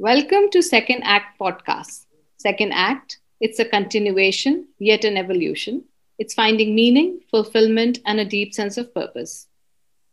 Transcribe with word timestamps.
Welcome 0.00 0.48
to 0.52 0.62
Second 0.62 1.02
Act 1.02 1.40
Podcast. 1.40 2.06
Second 2.36 2.70
Act, 2.72 3.18
it's 3.40 3.58
a 3.58 3.64
continuation, 3.64 4.68
yet 4.78 5.02
an 5.02 5.16
evolution. 5.16 5.86
It's 6.20 6.34
finding 6.34 6.72
meaning, 6.72 7.18
fulfillment, 7.32 7.98
and 8.06 8.20
a 8.20 8.24
deep 8.24 8.54
sense 8.54 8.78
of 8.78 8.94
purpose. 8.94 9.48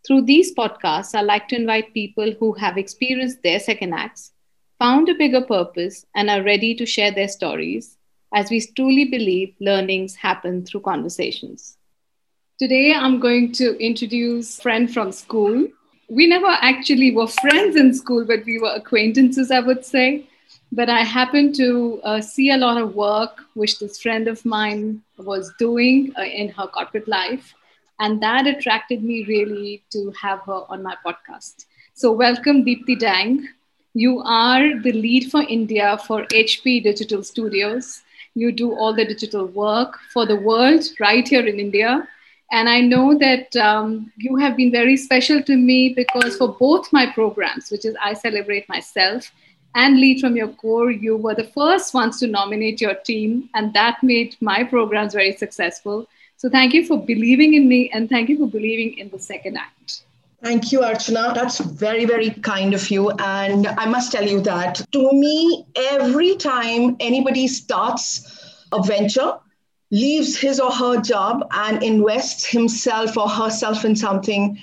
Through 0.04 0.24
these 0.24 0.56
podcasts, 0.56 1.14
I 1.14 1.22
like 1.22 1.48
to 1.50 1.56
invite 1.56 1.94
people 1.94 2.34
who 2.40 2.54
have 2.54 2.80
experienced 2.80 3.44
their 3.44 3.60
second 3.60 3.94
acts, 3.94 4.32
found 4.80 5.08
a 5.08 5.14
bigger 5.14 5.42
purpose, 5.42 6.04
and 6.16 6.32
are 6.32 6.42
ready 6.42 6.74
to 6.74 6.86
share 6.88 7.12
their 7.12 7.28
stories, 7.28 7.96
as 8.34 8.50
we 8.50 8.62
truly 8.62 9.06
believe 9.06 9.54
learnings 9.60 10.16
happen 10.16 10.66
through 10.66 10.82
conversations. 10.82 11.78
Today, 12.58 12.92
I'm 12.92 13.20
going 13.20 13.52
to 13.52 13.78
introduce 13.78 14.58
a 14.58 14.62
friend 14.64 14.92
from 14.92 15.12
school. 15.12 15.68
We 16.10 16.28
never 16.28 16.48
actually 16.62 17.12
were 17.16 17.28
friends 17.28 17.76
in 17.76 17.94
school, 17.94 18.26
but 18.26 18.46
we 18.46 18.60
were 18.60 18.74
acquaintances, 18.76 19.50
I 19.52 19.60
would 19.60 19.84
say. 19.84 20.26
But 20.72 20.90
I 20.90 21.02
happened 21.02 21.56
to 21.56 22.00
uh, 22.04 22.22
see 22.22 22.52
a 22.52 22.58
lot 22.58 22.80
of 22.80 22.96
work 22.96 23.40
which 23.54 23.80
this 23.80 24.00
friend 24.02 24.28
of 24.28 24.46
mine 24.46 25.02
was 25.18 25.52
doing 25.58 26.14
uh, 26.18 26.24
in 26.24 26.50
her 26.50 26.68
corporate 26.68 27.08
life. 27.08 27.54
And 28.00 28.22
that 28.22 28.46
attracted 28.46 29.04
me 29.04 29.24
really 29.24 29.84
to 29.92 30.12
have 30.22 30.42
her 30.42 30.64
on 30.70 30.84
my 30.84 30.96
podcast. 31.06 31.66
So, 31.94 32.12
welcome, 32.12 32.66
Deepti 32.66 33.00
Dang. 33.00 33.48
You 33.94 34.22
are 34.26 34.80
the 34.82 34.92
lead 34.92 35.32
for 35.32 35.42
India 35.44 35.98
for 36.06 36.26
HP 36.26 36.84
Digital 36.84 37.24
Studios. 37.24 38.04
You 38.36 38.52
do 38.52 38.74
all 38.76 38.94
the 38.94 39.06
digital 39.06 39.46
work 39.46 39.98
for 40.12 40.26
the 40.26 40.36
world 40.36 40.84
right 41.00 41.26
here 41.26 41.46
in 41.48 41.60
India. 41.60 42.08
And 42.52 42.70
I 42.70 42.82
know 42.82 43.18
that 43.18 43.56
um, 43.56 44.12
you 44.18 44.36
have 44.38 44.56
been 44.56 44.72
very 44.72 44.98
special 44.98 45.42
to 45.44 45.58
me 45.58 45.94
because 45.94 46.38
for 46.38 46.50
both 46.50 46.94
my 46.94 47.12
programs, 47.12 47.72
which 47.72 47.86
is 47.86 47.96
I 48.02 48.14
Celebrate 48.14 48.70
Myself 48.70 49.32
and 49.74 50.00
Lead 50.00 50.22
from 50.22 50.36
Your 50.36 50.50
Core, 50.50 50.92
you 50.92 51.18
were 51.18 51.36
the 51.36 51.44
first 51.44 51.94
ones 51.94 52.20
to 52.20 52.28
nominate 52.28 52.80
your 52.80 52.96
team. 52.96 53.50
And 53.56 53.74
that 53.74 54.02
made 54.04 54.36
my 54.42 54.64
programs 54.64 55.14
very 55.14 55.36
successful. 55.36 56.08
So 56.38 56.50
thank 56.50 56.74
you 56.74 56.86
for 56.86 57.04
believing 57.04 57.56
in 57.56 57.68
me 57.68 57.90
and 57.92 58.10
thank 58.10 58.30
you 58.30 58.38
for 58.38 58.48
believing 58.48 58.98
in 58.98 59.10
the 59.10 59.20
second 59.20 59.58
act. 59.58 60.02
Thank 60.44 60.72
you, 60.72 60.82
Archana. 60.82 61.34
That's 61.34 61.60
very, 61.60 62.06
very 62.06 62.30
kind 62.30 62.76
of 62.76 62.92
you. 62.92 63.10
And 63.18 63.66
I 63.66 63.88
must 63.88 64.12
tell 64.12 64.28
you 64.28 64.42
that 64.42 64.86
to 64.92 65.12
me, 65.12 65.66
every 65.76 66.36
time 66.36 66.98
anybody 67.00 67.48
starts 67.48 68.68
a 68.72 68.84
venture, 68.84 69.40
leaves 69.92 70.38
his 70.38 70.60
or 70.60 70.72
her 70.72 71.00
job 71.02 71.48
and 71.52 71.84
invests 71.84 72.46
himself 72.46 73.18
or 73.18 73.30
herself 73.30 73.86
in 73.86 73.96
something, 73.96 74.58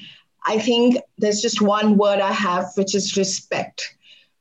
I 0.46 0.58
think 0.58 0.98
there's 1.18 1.40
just 1.40 1.62
one 1.62 1.96
word 1.96 2.20
I 2.20 2.32
have, 2.32 2.72
which 2.74 2.94
is 2.94 3.16
respect. 3.16 3.96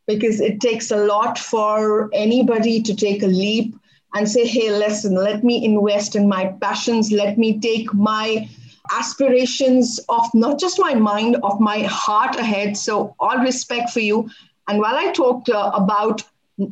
Because 0.07 0.41
it 0.41 0.59
takes 0.59 0.91
a 0.91 1.05
lot 1.05 1.37
for 1.37 2.09
anybody 2.13 2.81
to 2.81 2.95
take 2.95 3.23
a 3.23 3.27
leap 3.27 3.75
and 4.13 4.29
say, 4.29 4.45
hey, 4.45 4.71
listen, 4.71 5.15
let 5.15 5.43
me 5.43 5.63
invest 5.63 6.15
in 6.15 6.27
my 6.27 6.47
passions, 6.61 7.11
let 7.11 7.37
me 7.37 7.59
take 7.59 7.93
my 7.93 8.49
aspirations 8.91 9.99
of 10.09 10.27
not 10.33 10.59
just 10.59 10.79
my 10.79 10.93
mind, 10.93 11.37
of 11.43 11.59
my 11.59 11.83
heart 11.83 12.35
ahead. 12.35 12.75
So, 12.75 13.15
all 13.19 13.37
respect 13.37 13.91
for 13.91 14.02
you. 14.02 14.29
And 14.67 14.79
while 14.79 14.95
I 14.95 15.11
talked 15.11 15.49
uh, 15.49 15.71
about 15.73 16.23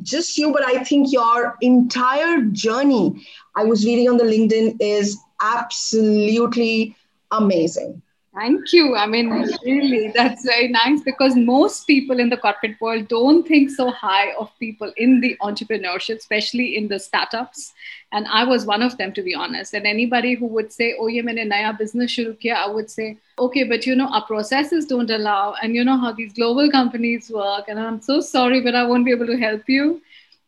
just 0.01 0.37
you, 0.37 0.51
but 0.51 0.63
I 0.65 0.83
think 0.83 1.11
your 1.11 1.55
entire 1.61 2.41
journey, 2.41 3.25
I 3.55 3.63
was 3.63 3.85
reading 3.85 4.09
on 4.09 4.17
the 4.17 4.23
LinkedIn, 4.23 4.77
is 4.79 5.17
absolutely 5.41 6.95
amazing. 7.31 8.01
Thank 8.35 8.71
you. 8.71 8.95
I 8.95 9.05
mean, 9.07 9.29
really, 9.65 10.11
that's 10.15 10.45
very 10.45 10.67
nice 10.67 11.01
because 11.01 11.35
most 11.35 11.87
people 11.87 12.19
in 12.19 12.29
the 12.29 12.37
corporate 12.37 12.79
world 12.79 13.07
don't 13.07 13.45
think 13.45 13.71
so 13.71 13.89
high 13.89 14.31
of 14.33 14.51
people 14.59 14.93
in 14.97 15.19
the 15.19 15.35
entrepreneurship, 15.41 16.17
especially 16.17 16.77
in 16.77 16.87
the 16.87 16.99
startups. 16.99 17.73
And 18.11 18.27
I 18.27 18.43
was 18.43 18.65
one 18.65 18.83
of 18.83 18.97
them, 18.97 19.13
to 19.13 19.23
be 19.23 19.33
honest. 19.33 19.73
And 19.73 19.85
anybody 19.85 20.35
who 20.35 20.45
would 20.45 20.71
say, 20.71 20.95
"Oh, 20.99 21.07
yeah, 21.07 21.23
मैंने 21.23 21.47
naya 21.47 21.73
business 21.73 22.15
shuru 22.15 22.37
kiya," 22.39 22.53
I 22.53 22.69
would 22.69 22.89
say, 22.89 23.17
"Okay, 23.39 23.63
but 23.63 23.85
you 23.85 23.95
know, 23.95 24.07
our 24.07 24.25
processes 24.25 24.85
don't 24.85 25.09
allow, 25.09 25.55
and 25.61 25.75
you 25.75 25.83
know 25.83 25.97
how 25.97 26.11
these 26.11 26.31
global 26.33 26.71
companies 26.71 27.31
work. 27.31 27.67
And 27.67 27.79
I'm 27.79 27.99
so 27.99 28.21
sorry, 28.21 28.61
but 28.61 28.75
I 28.75 28.85
won't 28.85 29.05
be 29.05 29.11
able 29.11 29.27
to 29.27 29.37
help 29.37 29.67
you." 29.67 30.01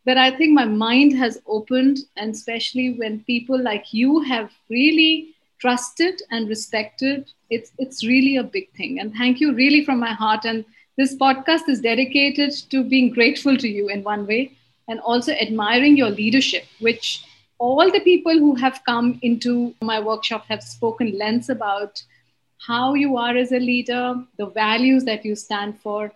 But 0.06 0.18
I 0.18 0.32
think 0.36 0.54
my 0.54 0.66
mind 0.66 1.16
has 1.18 1.40
opened, 1.46 2.00
and 2.18 2.34
especially 2.34 2.94
when 2.94 3.24
people 3.26 3.62
like 3.62 3.94
you 3.94 4.22
have 4.22 4.52
really 4.70 5.36
trusted 5.60 6.20
and 6.32 6.50
respected 6.50 7.32
it's 7.52 7.72
it's 7.78 8.04
really 8.04 8.38
a 8.38 8.44
big 8.44 8.72
thing. 8.74 9.00
And 9.00 9.14
thank 9.14 9.40
you 9.40 9.54
really 9.54 9.86
from 9.86 10.00
my 10.00 10.14
heart. 10.14 10.46
And 10.46 10.66
this 10.98 11.16
podcast 11.16 11.68
is 11.68 11.82
dedicated 11.82 12.52
to 12.72 12.84
being 12.84 13.12
grateful 13.12 13.58
to 13.58 13.68
you 13.68 13.90
in 13.90 14.04
one 14.04 14.26
way 14.26 14.54
and 14.88 15.00
also 15.02 15.34
admiring 15.34 15.98
your 15.98 16.10
leadership 16.10 16.66
which 16.80 17.26
all 17.60 17.92
the 17.92 18.00
people 18.02 18.38
who 18.38 18.56
have 18.56 18.82
come 18.86 19.20
into 19.22 19.74
my 19.82 20.00
workshop 20.00 20.46
have 20.48 20.64
spoken 20.64 21.18
lens 21.18 21.50
about 21.50 22.04
how 22.68 22.94
you 22.94 23.18
are 23.18 23.36
as 23.38 23.52
a 23.52 23.60
leader 23.60 24.16
the 24.38 24.48
values 24.48 25.06
that 25.06 25.24
you 25.24 25.36
stand 25.36 25.80
for 25.80 26.12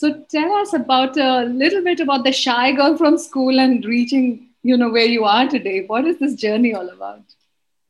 so 0.00 0.12
tell 0.36 0.52
us 0.60 0.72
about 0.80 1.16
a 1.16 1.44
little 1.62 1.82
bit 1.88 2.00
about 2.06 2.24
the 2.24 2.36
shy 2.42 2.66
girl 2.80 2.96
from 3.02 3.18
school 3.26 3.64
and 3.66 3.90
reaching 3.94 4.28
you 4.62 4.76
know 4.76 4.90
where 4.96 5.12
you 5.16 5.24
are 5.24 5.48
today 5.56 5.78
what 5.92 6.12
is 6.12 6.18
this 6.24 6.34
journey 6.46 6.74
all 6.80 6.88
about 6.98 7.38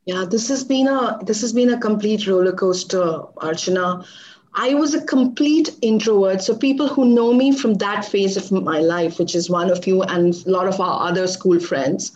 yeah, 0.08 0.24
this 0.24 0.48
has 0.48 0.64
been 0.64 0.88
a 0.88 1.18
this 1.22 1.42
has 1.42 1.52
been 1.52 1.68
a 1.68 1.78
complete 1.78 2.26
roller 2.26 2.52
coaster, 2.52 3.04
Archana. 3.48 4.06
I 4.54 4.72
was 4.72 4.94
a 4.94 5.04
complete 5.04 5.68
introvert. 5.82 6.40
So 6.40 6.56
people 6.56 6.88
who 6.88 7.04
know 7.04 7.34
me 7.34 7.52
from 7.52 7.74
that 7.74 8.06
phase 8.06 8.38
of 8.38 8.50
my 8.50 8.78
life, 8.78 9.18
which 9.18 9.34
is 9.34 9.50
one 9.50 9.70
of 9.70 9.86
you 9.86 10.02
and 10.04 10.34
a 10.34 10.50
lot 10.50 10.66
of 10.66 10.80
our 10.80 11.06
other 11.10 11.26
school 11.26 11.60
friends, 11.60 12.12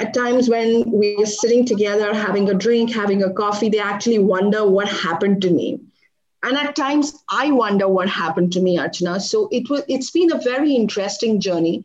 at 0.00 0.12
times 0.12 0.48
when 0.48 0.82
we're 0.86 1.24
sitting 1.24 1.64
together 1.64 2.12
having 2.12 2.50
a 2.50 2.54
drink, 2.54 2.92
having 2.92 3.22
a 3.22 3.32
coffee, 3.32 3.68
they 3.68 3.78
actually 3.78 4.18
wonder 4.18 4.68
what 4.68 4.88
happened 4.88 5.40
to 5.42 5.50
me. 5.50 5.78
And 6.46 6.56
at 6.56 6.76
times 6.76 7.12
I 7.28 7.50
wonder 7.50 7.88
what 7.88 8.08
happened 8.08 8.52
to 8.54 8.60
me, 8.60 8.78
Archana. 8.78 9.20
So 9.20 9.48
it 9.52 9.68
was 9.68 9.82
it's 9.88 10.10
been 10.10 10.32
a 10.32 10.40
very 10.40 10.74
interesting 10.74 11.40
journey 11.40 11.84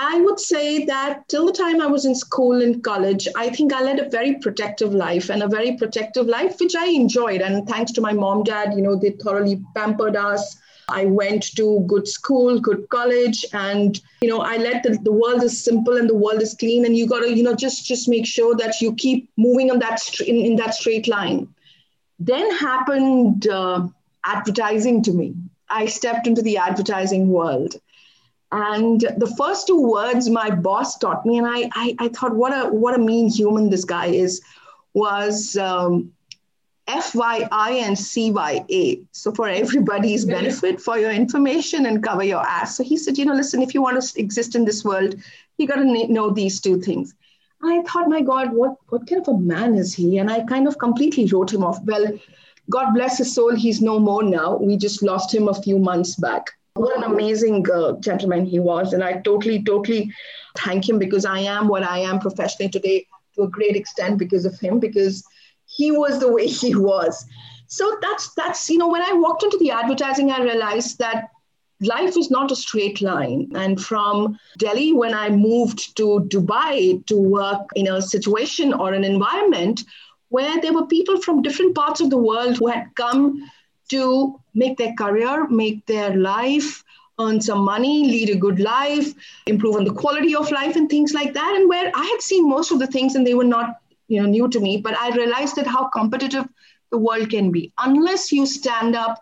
I 0.00 0.20
would 0.20 0.38
say 0.38 0.84
that 0.84 1.28
till 1.28 1.44
the 1.44 1.52
time 1.52 1.80
I 1.80 1.86
was 1.86 2.04
in 2.04 2.14
school 2.14 2.62
and 2.62 2.84
college, 2.84 3.26
I 3.34 3.50
think 3.50 3.72
I 3.72 3.82
led 3.82 3.98
a 3.98 4.08
very 4.08 4.36
protective 4.36 4.94
life 4.94 5.28
and 5.28 5.42
a 5.42 5.48
very 5.48 5.76
protective 5.76 6.28
life, 6.28 6.60
which 6.60 6.76
I 6.76 6.86
enjoyed. 6.86 7.40
And 7.40 7.68
thanks 7.68 7.90
to 7.92 8.00
my 8.00 8.12
mom, 8.12 8.44
dad, 8.44 8.74
you 8.74 8.80
know, 8.80 8.94
they 8.94 9.10
thoroughly 9.10 9.60
pampered 9.74 10.14
us. 10.14 10.56
I 10.88 11.06
went 11.06 11.56
to 11.56 11.80
good 11.88 12.06
school, 12.06 12.60
good 12.60 12.88
college, 12.90 13.44
and 13.52 14.00
you 14.20 14.28
know, 14.28 14.40
I 14.40 14.56
let 14.58 14.84
the, 14.84 14.96
the 15.02 15.12
world 15.12 15.42
is 15.42 15.64
simple 15.64 15.96
and 15.96 16.08
the 16.08 16.14
world 16.14 16.42
is 16.42 16.54
clean, 16.54 16.86
and 16.86 16.96
you 16.96 17.08
gotta, 17.08 17.36
you 17.36 17.42
know, 17.42 17.56
just 17.56 17.84
just 17.84 18.08
make 18.08 18.24
sure 18.24 18.54
that 18.54 18.80
you 18.80 18.94
keep 18.94 19.28
moving 19.36 19.70
on 19.70 19.80
that 19.80 20.00
in, 20.20 20.36
in 20.36 20.56
that 20.56 20.74
straight 20.74 21.08
line. 21.08 21.52
Then 22.18 22.50
happened 22.56 23.48
uh, 23.48 23.88
advertising 24.24 25.02
to 25.04 25.12
me. 25.12 25.34
I 25.70 25.86
stepped 25.86 26.26
into 26.26 26.42
the 26.42 26.56
advertising 26.56 27.28
world 27.28 27.76
and 28.50 29.00
the 29.18 29.34
first 29.36 29.66
two 29.66 29.80
words 29.90 30.30
my 30.30 30.50
boss 30.50 30.96
taught 30.98 31.26
me, 31.26 31.38
and 31.38 31.46
I, 31.46 31.68
I, 31.74 31.96
I 31.98 32.08
thought, 32.08 32.34
what 32.34 32.52
a 32.52 32.70
what 32.70 32.94
a 32.94 32.98
mean 32.98 33.28
human 33.28 33.68
this 33.68 33.84
guy 33.84 34.06
is, 34.06 34.40
was 34.94 35.56
um, 35.58 36.12
FYI 36.88 37.82
and 37.82 37.94
CYA. 37.94 39.04
So 39.12 39.32
for 39.32 39.48
everybody's 39.48 40.24
benefit, 40.24 40.80
for 40.80 40.96
your 40.96 41.10
information 41.10 41.84
and 41.84 42.02
cover 42.02 42.24
your 42.24 42.40
ass. 42.40 42.78
So 42.78 42.82
he 42.82 42.96
said, 42.96 43.18
you 43.18 43.26
know, 43.26 43.34
listen, 43.34 43.60
if 43.60 43.74
you 43.74 43.82
want 43.82 44.02
to 44.02 44.20
exist 44.20 44.54
in 44.54 44.64
this 44.64 44.82
world, 44.82 45.14
you 45.58 45.66
got 45.66 45.76
to 45.76 46.06
know 46.06 46.30
these 46.30 46.58
two 46.58 46.80
things. 46.80 47.14
I 47.62 47.82
thought, 47.82 48.08
my 48.08 48.20
God, 48.20 48.52
what, 48.52 48.76
what 48.88 49.08
kind 49.08 49.20
of 49.20 49.28
a 49.28 49.38
man 49.38 49.74
is 49.74 49.94
he? 49.94 50.18
And 50.18 50.30
I 50.30 50.44
kind 50.44 50.68
of 50.68 50.78
completely 50.78 51.26
wrote 51.26 51.52
him 51.52 51.64
off. 51.64 51.82
Well, 51.84 52.06
God 52.70 52.92
bless 52.94 53.18
his 53.18 53.34
soul, 53.34 53.54
he's 53.54 53.80
no 53.80 53.98
more 53.98 54.22
now. 54.22 54.56
We 54.56 54.76
just 54.76 55.02
lost 55.02 55.34
him 55.34 55.48
a 55.48 55.54
few 55.54 55.78
months 55.78 56.14
back 56.14 56.50
what 56.78 56.96
an 56.96 57.04
amazing 57.04 57.66
uh, 57.70 57.92
gentleman 58.00 58.46
he 58.46 58.58
was. 58.58 58.92
And 58.92 59.02
I 59.02 59.14
totally, 59.20 59.62
totally 59.62 60.12
thank 60.56 60.88
him 60.88 60.98
because 60.98 61.24
I 61.24 61.40
am 61.40 61.68
what 61.68 61.82
I 61.82 61.98
am 61.98 62.20
professionally 62.20 62.70
today 62.70 63.06
to 63.34 63.42
a 63.42 63.48
great 63.48 63.76
extent 63.76 64.18
because 64.18 64.44
of 64.44 64.58
him, 64.58 64.78
because 64.78 65.24
he 65.66 65.90
was 65.90 66.20
the 66.20 66.32
way 66.32 66.46
he 66.62 66.74
was. 66.74 67.24
So 67.66 67.98
that's, 68.00 68.32
that's, 68.34 68.68
you 68.70 68.78
know, 68.78 68.88
when 68.88 69.02
I 69.02 69.12
walked 69.12 69.42
into 69.42 69.58
the 69.58 69.70
advertising, 69.70 70.30
I 70.30 70.42
realized 70.42 70.98
that 70.98 71.28
life 71.80 72.16
is 72.16 72.30
not 72.30 72.50
a 72.50 72.56
straight 72.56 73.00
line. 73.00 73.50
And 73.54 73.80
from 73.80 74.38
Delhi, 74.56 74.92
when 74.92 75.14
I 75.14 75.30
moved 75.30 75.96
to 75.96 76.26
Dubai 76.28 77.06
to 77.06 77.16
work 77.16 77.60
in 77.74 77.88
a 77.88 78.02
situation 78.02 78.72
or 78.72 78.92
an 78.92 79.04
environment 79.04 79.84
where 80.30 80.60
there 80.60 80.72
were 80.72 80.86
people 80.86 81.20
from 81.20 81.42
different 81.42 81.74
parts 81.74 82.00
of 82.00 82.10
the 82.10 82.18
world 82.18 82.58
who 82.58 82.66
had 82.66 82.86
come 82.96 83.50
to 83.90 84.38
make 84.54 84.76
their 84.76 84.92
career, 84.94 85.48
make 85.48 85.86
their 85.86 86.14
life, 86.16 86.84
earn 87.20 87.40
some 87.40 87.64
money, 87.64 88.04
lead 88.04 88.30
a 88.30 88.36
good 88.36 88.60
life, 88.60 89.14
improve 89.46 89.76
on 89.76 89.84
the 89.84 89.92
quality 89.92 90.34
of 90.34 90.50
life, 90.50 90.76
and 90.76 90.90
things 90.90 91.14
like 91.14 91.32
that. 91.32 91.54
And 91.56 91.68
where 91.68 91.90
I 91.94 92.04
had 92.04 92.20
seen 92.20 92.48
most 92.48 92.70
of 92.70 92.78
the 92.78 92.86
things 92.86 93.14
and 93.14 93.26
they 93.26 93.34
were 93.34 93.44
not 93.44 93.80
you 94.08 94.20
know, 94.20 94.28
new 94.28 94.48
to 94.48 94.60
me, 94.60 94.78
but 94.78 94.96
I 94.98 95.10
realized 95.10 95.56
that 95.56 95.66
how 95.66 95.88
competitive 95.88 96.46
the 96.90 96.98
world 96.98 97.30
can 97.30 97.50
be. 97.50 97.72
Unless 97.78 98.32
you 98.32 98.46
stand 98.46 98.96
up 98.96 99.20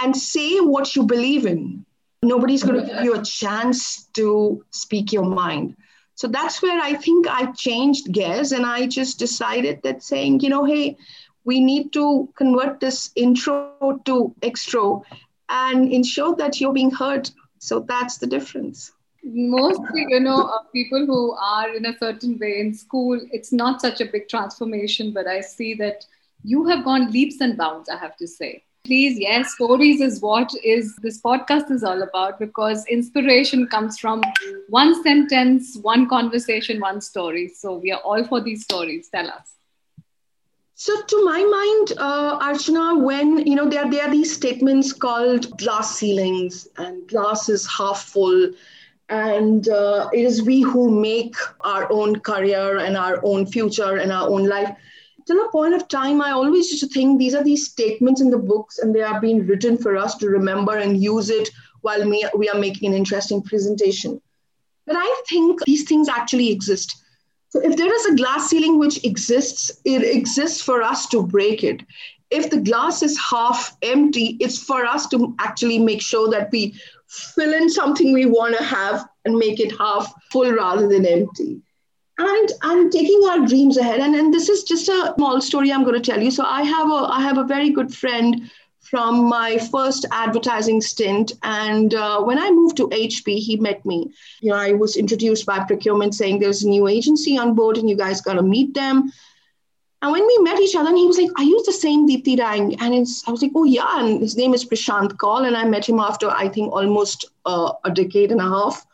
and 0.00 0.16
say 0.16 0.60
what 0.60 0.94
you 0.94 1.02
believe 1.04 1.44
in, 1.44 1.84
Nobody's 2.22 2.62
going 2.62 2.80
to 2.80 2.86
give 2.86 3.04
you 3.04 3.14
a 3.14 3.22
chance 3.22 4.06
to 4.14 4.64
speak 4.70 5.12
your 5.12 5.24
mind. 5.24 5.76
So 6.14 6.26
that's 6.26 6.60
where 6.60 6.80
I 6.80 6.94
think 6.94 7.28
I 7.28 7.52
changed 7.52 8.12
gears 8.12 8.50
and 8.50 8.66
I 8.66 8.88
just 8.88 9.20
decided 9.20 9.80
that 9.84 10.02
saying, 10.02 10.40
you 10.40 10.48
know, 10.48 10.64
hey, 10.64 10.96
we 11.44 11.60
need 11.60 11.92
to 11.92 12.28
convert 12.36 12.80
this 12.80 13.10
intro 13.14 14.00
to 14.04 14.34
extro 14.42 15.02
and 15.48 15.92
ensure 15.92 16.34
that 16.34 16.60
you're 16.60 16.72
being 16.72 16.90
heard. 16.90 17.30
So 17.60 17.80
that's 17.80 18.18
the 18.18 18.26
difference. 18.26 18.92
Mostly, 19.22 20.06
you 20.08 20.20
know, 20.20 20.42
uh, 20.42 20.62
people 20.72 21.06
who 21.06 21.36
are 21.40 21.72
in 21.72 21.86
a 21.86 21.96
certain 21.98 22.36
way 22.38 22.58
in 22.58 22.74
school, 22.74 23.20
it's 23.30 23.52
not 23.52 23.80
such 23.80 24.00
a 24.00 24.06
big 24.06 24.28
transformation, 24.28 25.12
but 25.12 25.28
I 25.28 25.40
see 25.40 25.74
that 25.74 26.04
you 26.42 26.66
have 26.66 26.84
gone 26.84 27.12
leaps 27.12 27.40
and 27.40 27.56
bounds, 27.56 27.88
I 27.88 27.96
have 27.96 28.16
to 28.16 28.26
say 28.26 28.64
please 28.84 29.18
yes 29.18 29.52
stories 29.54 30.00
is 30.00 30.20
what 30.20 30.50
is 30.64 30.94
this 31.02 31.20
podcast 31.20 31.70
is 31.70 31.82
all 31.84 32.02
about 32.02 32.38
because 32.38 32.84
inspiration 32.86 33.66
comes 33.66 33.98
from 33.98 34.22
one 34.68 34.94
sentence 35.02 35.76
one 35.82 36.08
conversation 36.08 36.80
one 36.80 37.00
story. 37.00 37.48
So 37.48 37.76
we 37.76 37.92
are 37.92 38.00
all 38.00 38.24
for 38.24 38.40
these 38.40 38.62
stories. 38.64 39.08
Tell 39.10 39.28
us. 39.28 39.54
So 40.74 41.00
to 41.02 41.24
my 41.24 41.42
mind 41.56 41.98
uh, 41.98 42.38
archana 42.38 43.02
when 43.02 43.46
you 43.46 43.54
know 43.56 43.68
there, 43.68 43.90
there 43.90 44.04
are 44.06 44.10
these 44.10 44.34
statements 44.34 44.92
called 44.92 45.56
glass 45.58 45.96
ceilings 45.96 46.68
and 46.76 47.06
glass 47.08 47.48
is 47.48 47.66
half 47.78 48.02
full 48.02 48.50
and 49.08 49.68
uh, 49.68 50.08
it 50.12 50.24
is 50.24 50.42
we 50.42 50.62
who 50.62 50.90
make 51.00 51.34
our 51.62 51.90
own 51.92 52.20
career 52.20 52.78
and 52.78 52.96
our 52.96 53.20
own 53.24 53.46
future 53.46 53.96
and 53.96 54.12
our 54.12 54.28
own 54.28 54.44
life 54.48 54.70
till 55.28 55.44
a 55.44 55.50
point 55.50 55.74
of 55.74 55.86
time, 55.88 56.22
I 56.22 56.30
always 56.30 56.70
used 56.70 56.82
to 56.82 56.88
think 56.88 57.18
these 57.18 57.34
are 57.34 57.44
these 57.44 57.70
statements 57.70 58.22
in 58.22 58.30
the 58.30 58.38
books 58.38 58.78
and 58.78 58.94
they 58.94 59.02
are 59.02 59.20
being 59.20 59.46
written 59.46 59.76
for 59.76 59.96
us 59.96 60.16
to 60.16 60.28
remember 60.28 60.78
and 60.78 61.02
use 61.02 61.28
it 61.28 61.50
while 61.82 62.02
we, 62.08 62.26
we 62.34 62.48
are 62.48 62.58
making 62.58 62.88
an 62.88 62.96
interesting 62.96 63.42
presentation. 63.42 64.20
But 64.86 64.96
I 64.96 65.22
think 65.28 65.62
these 65.66 65.84
things 65.84 66.08
actually 66.08 66.50
exist. 66.50 67.02
So 67.50 67.60
if 67.60 67.76
there 67.76 67.94
is 67.94 68.06
a 68.06 68.16
glass 68.16 68.48
ceiling 68.48 68.78
which 68.78 69.04
exists, 69.04 69.70
it 69.84 70.02
exists 70.02 70.62
for 70.62 70.82
us 70.82 71.06
to 71.08 71.22
break 71.22 71.62
it. 71.62 71.82
If 72.30 72.48
the 72.48 72.60
glass 72.60 73.02
is 73.02 73.18
half 73.18 73.76
empty, 73.82 74.38
it's 74.40 74.62
for 74.62 74.86
us 74.86 75.08
to 75.08 75.34
actually 75.38 75.78
make 75.78 76.00
sure 76.00 76.30
that 76.30 76.50
we 76.50 76.74
fill 77.06 77.52
in 77.52 77.68
something 77.68 78.12
we 78.12 78.26
want 78.26 78.56
to 78.56 78.64
have 78.64 79.06
and 79.26 79.36
make 79.36 79.60
it 79.60 79.76
half 79.78 80.10
full 80.30 80.50
rather 80.52 80.88
than 80.88 81.04
empty 81.04 81.60
and 82.18 82.52
and 82.62 82.92
taking 82.92 83.20
our 83.30 83.46
dreams 83.46 83.76
ahead 83.76 84.00
and, 84.00 84.14
and 84.14 84.34
this 84.34 84.48
is 84.48 84.64
just 84.64 84.88
a 84.88 85.14
small 85.16 85.40
story 85.40 85.72
i'm 85.72 85.84
going 85.84 86.00
to 86.00 86.10
tell 86.10 86.20
you 86.20 86.30
so 86.30 86.44
i 86.44 86.62
have 86.62 86.88
a 86.88 87.08
i 87.18 87.20
have 87.20 87.38
a 87.38 87.44
very 87.44 87.70
good 87.70 87.94
friend 87.94 88.50
from 88.80 89.28
my 89.28 89.58
first 89.70 90.06
advertising 90.12 90.80
stint 90.80 91.32
and 91.42 91.94
uh, 91.94 92.20
when 92.22 92.38
i 92.38 92.50
moved 92.50 92.76
to 92.76 92.88
hp 92.88 93.38
he 93.38 93.56
met 93.56 93.84
me 93.86 94.10
you 94.40 94.50
know 94.50 94.56
i 94.56 94.72
was 94.72 94.96
introduced 94.96 95.46
by 95.46 95.58
procurement 95.64 96.14
saying 96.14 96.38
there's 96.38 96.64
a 96.64 96.68
new 96.68 96.88
agency 96.88 97.38
on 97.38 97.54
board 97.54 97.76
and 97.76 97.88
you 97.88 97.96
guys 97.96 98.20
got 98.20 98.34
to 98.34 98.42
meet 98.42 98.74
them 98.74 99.12
and 100.00 100.12
when 100.12 100.24
we 100.24 100.38
met 100.38 100.60
each 100.60 100.76
other, 100.76 100.90
and 100.90 100.96
he 100.96 101.06
was 101.06 101.18
like, 101.18 101.30
Are 101.36 101.42
you 101.42 101.60
the 101.64 101.72
same 101.72 102.08
Deepti 102.08 102.38
Rang? 102.38 102.80
And 102.80 102.94
it's, 102.94 103.26
I 103.26 103.32
was 103.32 103.42
like, 103.42 103.50
Oh, 103.56 103.64
yeah. 103.64 103.98
And 103.98 104.20
his 104.20 104.36
name 104.36 104.54
is 104.54 104.64
Prashant 104.64 105.18
Kaul. 105.18 105.44
And 105.44 105.56
I 105.56 105.64
met 105.64 105.88
him 105.88 105.98
after, 105.98 106.30
I 106.30 106.48
think, 106.48 106.72
almost 106.72 107.24
uh, 107.46 107.72
a 107.84 107.90
decade 107.90 108.30
and 108.30 108.40
a 108.40 108.44
half. 108.44 108.86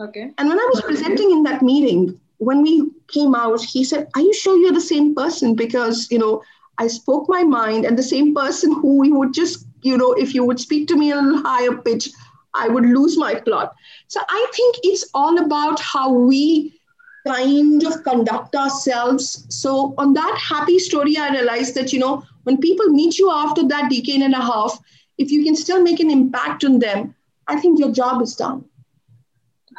Okay. 0.00 0.32
And 0.38 0.48
when 0.48 0.58
I 0.58 0.70
was 0.72 0.80
presenting 0.80 1.30
in 1.30 1.42
that 1.42 1.60
meeting, 1.60 2.18
when 2.40 2.62
we 2.62 2.90
came 3.08 3.34
out, 3.34 3.62
he 3.62 3.84
said, 3.84 4.08
Are 4.14 4.22
you 4.22 4.32
sure 4.32 4.56
you're 4.56 4.72
the 4.72 4.80
same 4.80 5.14
person? 5.14 5.54
Because, 5.54 6.10
you 6.10 6.18
know, 6.18 6.42
I 6.78 6.86
spoke 6.86 7.28
my 7.28 7.42
mind, 7.42 7.84
and 7.84 7.96
the 7.96 8.02
same 8.02 8.34
person 8.34 8.72
who 8.72 8.98
we 8.98 9.12
would 9.12 9.34
just, 9.34 9.66
you 9.82 9.98
know, 9.98 10.14
if 10.14 10.34
you 10.34 10.44
would 10.44 10.58
speak 10.58 10.88
to 10.88 10.96
me 10.96 11.12
in 11.12 11.18
a 11.18 11.22
little 11.22 11.42
higher 11.42 11.76
pitch, 11.76 12.08
I 12.54 12.68
would 12.68 12.84
lose 12.84 13.18
my 13.18 13.34
plot. 13.34 13.74
So 14.08 14.20
I 14.26 14.46
think 14.54 14.76
it's 14.82 15.04
all 15.12 15.38
about 15.38 15.78
how 15.80 16.10
we 16.12 16.80
kind 17.26 17.84
of 17.84 18.02
conduct 18.04 18.56
ourselves. 18.56 19.44
So 19.50 19.94
on 19.98 20.14
that 20.14 20.38
happy 20.40 20.78
story, 20.78 21.18
I 21.18 21.30
realized 21.30 21.74
that, 21.74 21.92
you 21.92 21.98
know, 21.98 22.24
when 22.44 22.56
people 22.56 22.88
meet 22.88 23.18
you 23.18 23.30
after 23.30 23.68
that 23.68 23.90
decade 23.90 24.22
and 24.22 24.34
a 24.34 24.40
half, 24.40 24.80
if 25.18 25.30
you 25.30 25.44
can 25.44 25.54
still 25.54 25.82
make 25.82 26.00
an 26.00 26.10
impact 26.10 26.64
on 26.64 26.78
them, 26.78 27.14
I 27.46 27.60
think 27.60 27.78
your 27.78 27.92
job 27.92 28.22
is 28.22 28.34
done. 28.34 28.64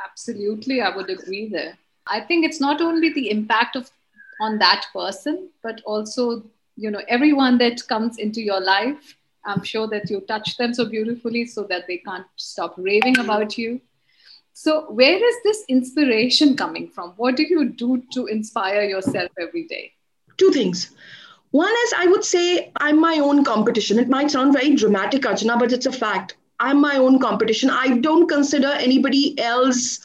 Absolutely, 0.06 0.82
I 0.82 0.96
would 0.96 1.10
agree 1.10 1.50
there. 1.50 1.78
I 2.12 2.20
think 2.20 2.46
it's 2.46 2.60
not 2.60 2.82
only 2.82 3.14
the 3.14 3.30
impact 3.32 3.76
of 3.78 3.90
on 4.42 4.58
that 4.58 4.86
person, 4.94 5.50
but 5.64 5.82
also 5.86 6.44
you 6.76 6.92
know 6.92 7.02
everyone 7.08 7.58
that 7.60 7.88
comes 7.88 8.18
into 8.18 8.42
your 8.42 8.60
life. 8.60 9.16
I'm 9.46 9.64
sure 9.64 9.88
that 9.88 10.10
you 10.10 10.22
touch 10.22 10.58
them 10.58 10.74
so 10.74 10.86
beautifully 10.86 11.46
so 11.46 11.64
that 11.70 11.88
they 11.88 11.98
can't 11.98 12.28
stop 12.36 12.76
raving 12.78 13.18
about 13.20 13.58
you. 13.58 13.82
So, 14.54 14.92
where 14.92 15.16
is 15.30 15.36
this 15.44 15.64
inspiration 15.70 16.56
coming 16.56 16.90
from? 16.90 17.14
What 17.18 17.38
do 17.38 17.44
you 17.44 17.70
do 17.70 18.04
to 18.14 18.28
inspire 18.28 18.84
yourself 18.84 19.32
every 19.40 19.66
day? 19.68 19.94
Two 20.38 20.52
things. 20.52 20.92
One 21.52 21.74
is 21.86 21.94
I 21.98 22.08
would 22.08 22.26
say 22.26 22.72
I'm 22.78 23.00
my 23.00 23.20
own 23.20 23.44
competition. 23.44 24.00
It 24.00 24.10
might 24.10 24.32
sound 24.32 24.54
very 24.54 24.76
dramatic, 24.76 25.22
Archana, 25.24 25.58
but 25.60 25.72
it's 25.72 25.86
a 25.86 25.92
fact. 25.92 26.36
I'm 26.60 26.80
my 26.80 26.98
own 26.98 27.20
competition. 27.20 27.70
I 27.70 27.98
don't 27.98 28.28
consider 28.28 28.68
anybody 28.68 29.40
else 29.40 30.00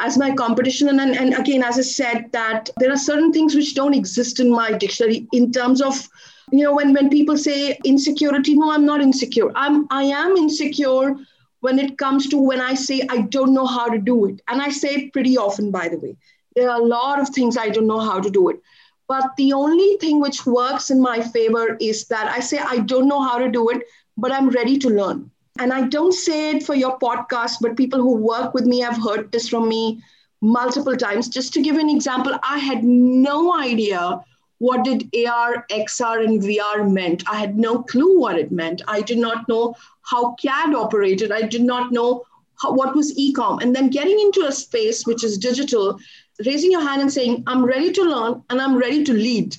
as 0.00 0.18
my 0.18 0.34
competition 0.34 0.88
and, 0.88 1.16
and 1.16 1.34
again 1.34 1.62
as 1.62 1.78
i 1.78 1.82
said 1.82 2.30
that 2.32 2.68
there 2.78 2.92
are 2.92 2.96
certain 2.96 3.32
things 3.32 3.54
which 3.54 3.74
don't 3.74 3.94
exist 3.94 4.40
in 4.40 4.50
my 4.50 4.72
dictionary 4.72 5.26
in 5.32 5.52
terms 5.52 5.80
of 5.80 6.08
you 6.50 6.62
know 6.64 6.74
when 6.74 6.92
when 6.92 7.08
people 7.08 7.36
say 7.38 7.78
insecurity 7.84 8.54
no 8.54 8.72
i'm 8.72 8.84
not 8.84 9.00
insecure. 9.00 9.50
I'm 9.54 9.86
i 9.90 10.02
am 10.04 10.36
insecure 10.36 11.16
when 11.60 11.78
it 11.78 11.96
comes 11.96 12.28
to 12.28 12.38
when 12.38 12.60
i 12.60 12.74
say 12.74 13.06
i 13.08 13.22
don't 13.22 13.54
know 13.54 13.66
how 13.66 13.88
to 13.88 13.98
do 13.98 14.26
it. 14.26 14.40
And 14.48 14.60
i 14.60 14.68
say 14.68 14.94
it 14.94 15.12
pretty 15.12 15.38
often 15.38 15.70
by 15.70 15.88
the 15.88 15.98
way. 15.98 16.16
There 16.56 16.70
are 16.70 16.80
a 16.80 16.84
lot 16.84 17.20
of 17.20 17.28
things 17.30 17.56
i 17.56 17.68
don't 17.68 17.86
know 17.86 18.00
how 18.00 18.20
to 18.20 18.30
do 18.30 18.48
it. 18.50 18.60
But 19.06 19.36
the 19.36 19.52
only 19.52 19.96
thing 20.00 20.20
which 20.20 20.46
works 20.46 20.90
in 20.90 21.00
my 21.00 21.20
favor 21.20 21.76
is 21.80 22.06
that 22.08 22.26
i 22.36 22.40
say 22.40 22.58
i 22.58 22.78
don't 22.78 23.08
know 23.08 23.22
how 23.22 23.38
to 23.38 23.50
do 23.50 23.68
it 23.70 23.82
but 24.16 24.32
i'm 24.32 24.50
ready 24.50 24.78
to 24.78 24.90
learn 24.90 25.30
and 25.58 25.72
I 25.72 25.82
don't 25.82 26.12
say 26.12 26.50
it 26.50 26.64
for 26.64 26.74
your 26.74 26.98
podcast, 26.98 27.58
but 27.60 27.76
people 27.76 28.00
who 28.00 28.16
work 28.16 28.54
with 28.54 28.66
me 28.66 28.80
have 28.80 29.00
heard 29.00 29.30
this 29.30 29.48
from 29.48 29.68
me 29.68 30.02
multiple 30.40 30.96
times. 30.96 31.28
Just 31.28 31.52
to 31.54 31.62
give 31.62 31.76
an 31.76 31.88
example, 31.88 32.36
I 32.42 32.58
had 32.58 32.82
no 32.82 33.56
idea 33.56 34.20
what 34.58 34.84
did 34.84 35.08
AR, 35.26 35.64
XR, 35.70 36.24
and 36.24 36.42
VR 36.42 36.90
meant. 36.90 37.22
I 37.28 37.36
had 37.36 37.56
no 37.56 37.82
clue 37.82 38.18
what 38.18 38.38
it 38.38 38.50
meant. 38.50 38.82
I 38.88 39.00
did 39.00 39.18
not 39.18 39.48
know 39.48 39.76
how 40.02 40.34
CAD 40.42 40.74
operated. 40.74 41.30
I 41.30 41.42
did 41.42 41.62
not 41.62 41.92
know 41.92 42.24
how, 42.60 42.72
what 42.72 42.96
was 42.96 43.16
ecom. 43.16 43.62
And 43.62 43.76
then 43.76 43.90
getting 43.90 44.18
into 44.18 44.46
a 44.46 44.52
space 44.52 45.06
which 45.06 45.22
is 45.22 45.38
digital, 45.38 46.00
raising 46.44 46.72
your 46.72 46.82
hand 46.82 47.00
and 47.00 47.12
saying, 47.12 47.44
I'm 47.46 47.64
ready 47.64 47.92
to 47.92 48.02
learn 48.02 48.42
and 48.50 48.60
I'm 48.60 48.76
ready 48.76 49.04
to 49.04 49.12
lead. 49.12 49.56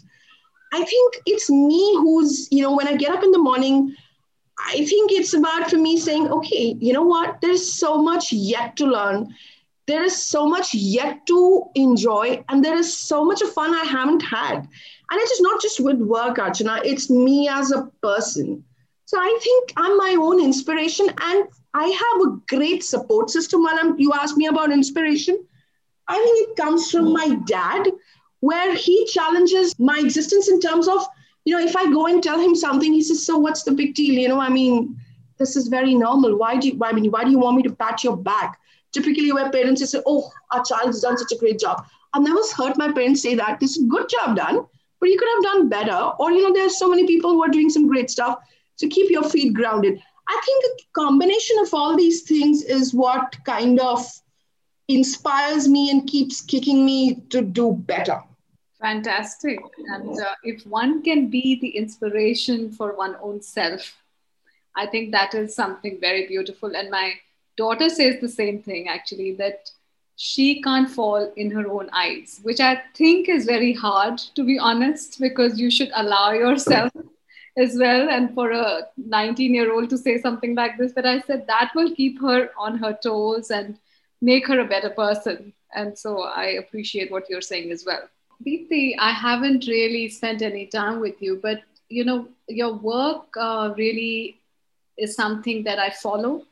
I 0.74 0.84
think 0.84 1.22
it's 1.25 1.50
me 1.50 1.96
who's, 1.96 2.50
you 2.51 2.62
know, 2.62 2.75
when 2.75 2.88
I 2.88 2.98
get 2.98 3.12
up 3.12 3.24
in 3.24 3.31
the 3.31 3.39
morning, 3.39 3.96
I 4.57 4.85
think 4.85 5.12
it's 5.12 5.33
about 5.33 5.69
for 5.69 5.77
me 5.77 5.97
saying, 5.97 6.31
okay, 6.31 6.75
you 6.79 6.93
know 6.93 7.03
what? 7.03 7.41
There's 7.41 7.71
so 7.71 8.01
much 8.01 8.31
yet 8.31 8.75
to 8.77 8.85
learn. 8.85 9.35
There 9.88 10.03
is 10.03 10.25
so 10.25 10.47
much 10.47 10.74
yet 10.74 11.27
to 11.27 11.65
enjoy, 11.75 12.43
and 12.50 12.63
there 12.63 12.77
is 12.77 12.97
so 12.97 13.24
much 13.24 13.41
of 13.41 13.51
fun 13.53 13.75
I 13.75 13.83
haven't 13.83 14.21
had. 14.21 14.55
And 14.55 15.19
it 15.19 15.29
is 15.31 15.41
not 15.41 15.62
just 15.62 15.79
with 15.79 15.97
work, 15.97 16.38
Archana, 16.38 16.81
it's 16.83 17.09
me 17.09 17.47
as 17.47 17.71
a 17.71 17.91
person. 18.01 18.63
So 19.05 19.19
I 19.19 19.39
think 19.43 19.74
I'm 19.77 19.95
my 19.97 20.15
own 20.19 20.43
inspiration, 20.43 21.07
and 21.09 21.47
I 21.74 21.85
have 21.88 22.27
a 22.27 22.38
great 22.47 22.83
support 22.83 23.29
system. 23.29 23.62
While 23.63 23.77
I'm, 23.79 24.00
you 24.00 24.12
ask 24.13 24.35
me 24.38 24.47
about 24.47 24.71
inspiration, 24.71 25.45
I 26.07 26.15
think 26.15 26.50
it 26.50 26.55
comes 26.55 26.89
from 26.89 27.13
my 27.13 27.35
dad, 27.45 27.88
where 28.39 28.74
he 28.75 29.05
challenges 29.05 29.77
my 29.77 30.00
existence 30.00 30.50
in 30.50 30.59
terms 30.59 30.88
of 30.88 31.05
you 31.46 31.56
know, 31.56 31.64
if 31.64 31.75
I 31.75 31.86
go 31.92 32.08
and 32.08 32.22
tell 32.22 32.40
him 32.40 32.56
something, 32.56 32.92
he 32.92 33.02
says, 33.02 33.25
"So 33.25 33.38
what's 33.38 33.64
the 33.64 33.72
big 33.72 33.94
deal?" 33.96 34.16
You 34.16 34.28
know, 34.28 34.40
I 34.40 34.50
mean, 34.50 34.98
this 35.38 35.56
is 35.56 35.68
very 35.68 35.96
normal. 35.96 36.38
Why 36.38 36.58
do 36.58 36.68
you? 36.70 36.80
I 36.84 36.92
mean, 36.92 37.12
why 37.12 37.24
do 37.24 37.32
you 37.32 37.40
want 37.40 37.58
me 37.58 37.64
to 37.64 37.75
pat 37.84 38.04
your 38.04 38.18
back? 38.18 38.60
Typically, 38.92 39.32
where 39.32 39.52
parents 39.52 39.90
say, 39.92 40.02
"Oh, 40.06 40.32
our 40.52 40.64
child 40.64 40.88
has 40.88 41.02
done 41.02 41.18
such 41.18 41.32
a 41.32 41.38
great 41.38 41.60
job," 41.60 41.86
I've 42.14 42.24
never 42.24 42.42
heard 42.58 42.78
my 42.78 42.92
parents 42.92 43.22
say 43.22 43.36
that. 43.36 43.60
This 43.60 43.78
is 43.78 43.86
good 43.96 44.10
job 44.10 44.36
done, 44.36 44.66
but 45.00 45.10
you 45.10 45.18
could 45.20 45.30
have 45.36 45.44
done 45.44 45.70
better. 45.70 46.12
Or 46.20 46.32
you 46.32 46.44
know, 46.44 46.54
there's 46.54 46.78
so 46.78 46.90
many 46.90 47.06
people 47.06 47.32
who 47.32 47.44
are 47.44 47.56
doing 47.56 47.70
some 47.70 47.88
great 47.88 48.10
stuff. 48.10 48.40
So 48.78 48.88
keep 48.88 49.12
your 49.12 49.24
feet 49.24 49.54
grounded. 49.54 50.02
I 50.28 50.42
think 50.46 50.66
a 50.66 51.00
combination 51.00 51.60
of 51.60 51.74
all 51.74 51.96
these 51.96 52.24
things 52.24 52.64
is 52.64 52.94
what 52.94 53.38
kind 53.46 53.80
of 53.80 54.06
inspires 54.88 55.68
me 55.68 55.92
and 55.92 56.08
keeps 56.08 56.42
kicking 56.42 56.86
me 56.86 57.22
to 57.30 57.42
do 57.42 57.74
better. 57.74 58.22
Fantastic. 58.79 59.60
And 59.88 60.20
uh, 60.20 60.36
if 60.44 60.65
one 60.67 61.01
can 61.01 61.29
be 61.29 61.60
the 61.60 61.70
inspiration 61.70 62.72
for 62.72 62.96
one 62.96 63.15
own 63.22 63.41
self, 63.41 63.96
I 64.75 64.86
think 64.86 65.12
that 65.12 65.34
is 65.34 65.55
something 65.55 66.00
very 66.00 66.27
beautiful. 66.27 66.75
And 66.75 66.89
my 66.89 67.13
daughter 67.55 67.89
says 67.89 68.20
the 68.20 68.27
same 68.29 68.62
thing 68.62 68.88
actually 68.89 69.34
that 69.36 69.70
she 70.17 70.62
can't 70.62 70.89
fall 70.89 71.32
in 71.36 71.51
her 71.51 71.67
own 71.70 71.89
eyes, 71.94 72.39
which 72.44 72.60
I 72.60 72.82
think 72.96 73.29
is 73.29 73.46
very 73.46 73.74
hard 73.74 74.17
to 74.36 74.44
be 74.44 74.58
honest, 74.60 75.20
because 75.20 75.60
you 75.60 75.70
should 75.70 75.91
allow 75.94 76.32
yourself 76.32 76.91
as 77.58 77.77
well. 77.77 78.10
And 78.10 78.34
for 78.34 78.51
a 78.51 78.88
19 78.98 79.53
year 79.53 79.74
old 79.74 79.89
to 79.89 79.98
say 79.98 80.20
something 80.20 80.55
like 80.55 80.77
this, 80.77 80.94
but 80.94 81.05
I 81.05 81.22
said 81.22 81.48
that 81.48 81.72
will 81.75 81.94
keep 81.96 82.22
her 82.22 82.50
on 82.58 82.77
her 82.77 82.98
toes 83.01 83.51
and 83.51 83.77
make 84.22 84.48
her 84.48 84.60
a 84.60 84.67
better 84.67 84.89
person. 84.89 85.53
And 85.74 85.98
so 85.98 86.24
I 86.24 86.46
appreciate 86.63 87.12
what 87.12 87.29
you're 87.29 87.41
saying 87.41 87.72
as 87.72 87.86
well. 87.86 88.10
Deepti, 88.44 88.96
I 89.00 89.12
haven't 89.12 89.68
really 89.68 90.10
spent 90.10 90.42
any 90.42 90.65
time 90.68 91.00
with 91.00 91.22
you, 91.22 91.39
but 91.42 91.62
you 91.89 92.04
know, 92.04 92.27
your 92.48 92.74
work 92.74 93.27
uh, 93.38 93.74
really 93.77 94.38
is 94.98 95.15
something 95.15 95.63
that 95.63 95.80
I 95.80 95.89
follow. 95.92 96.44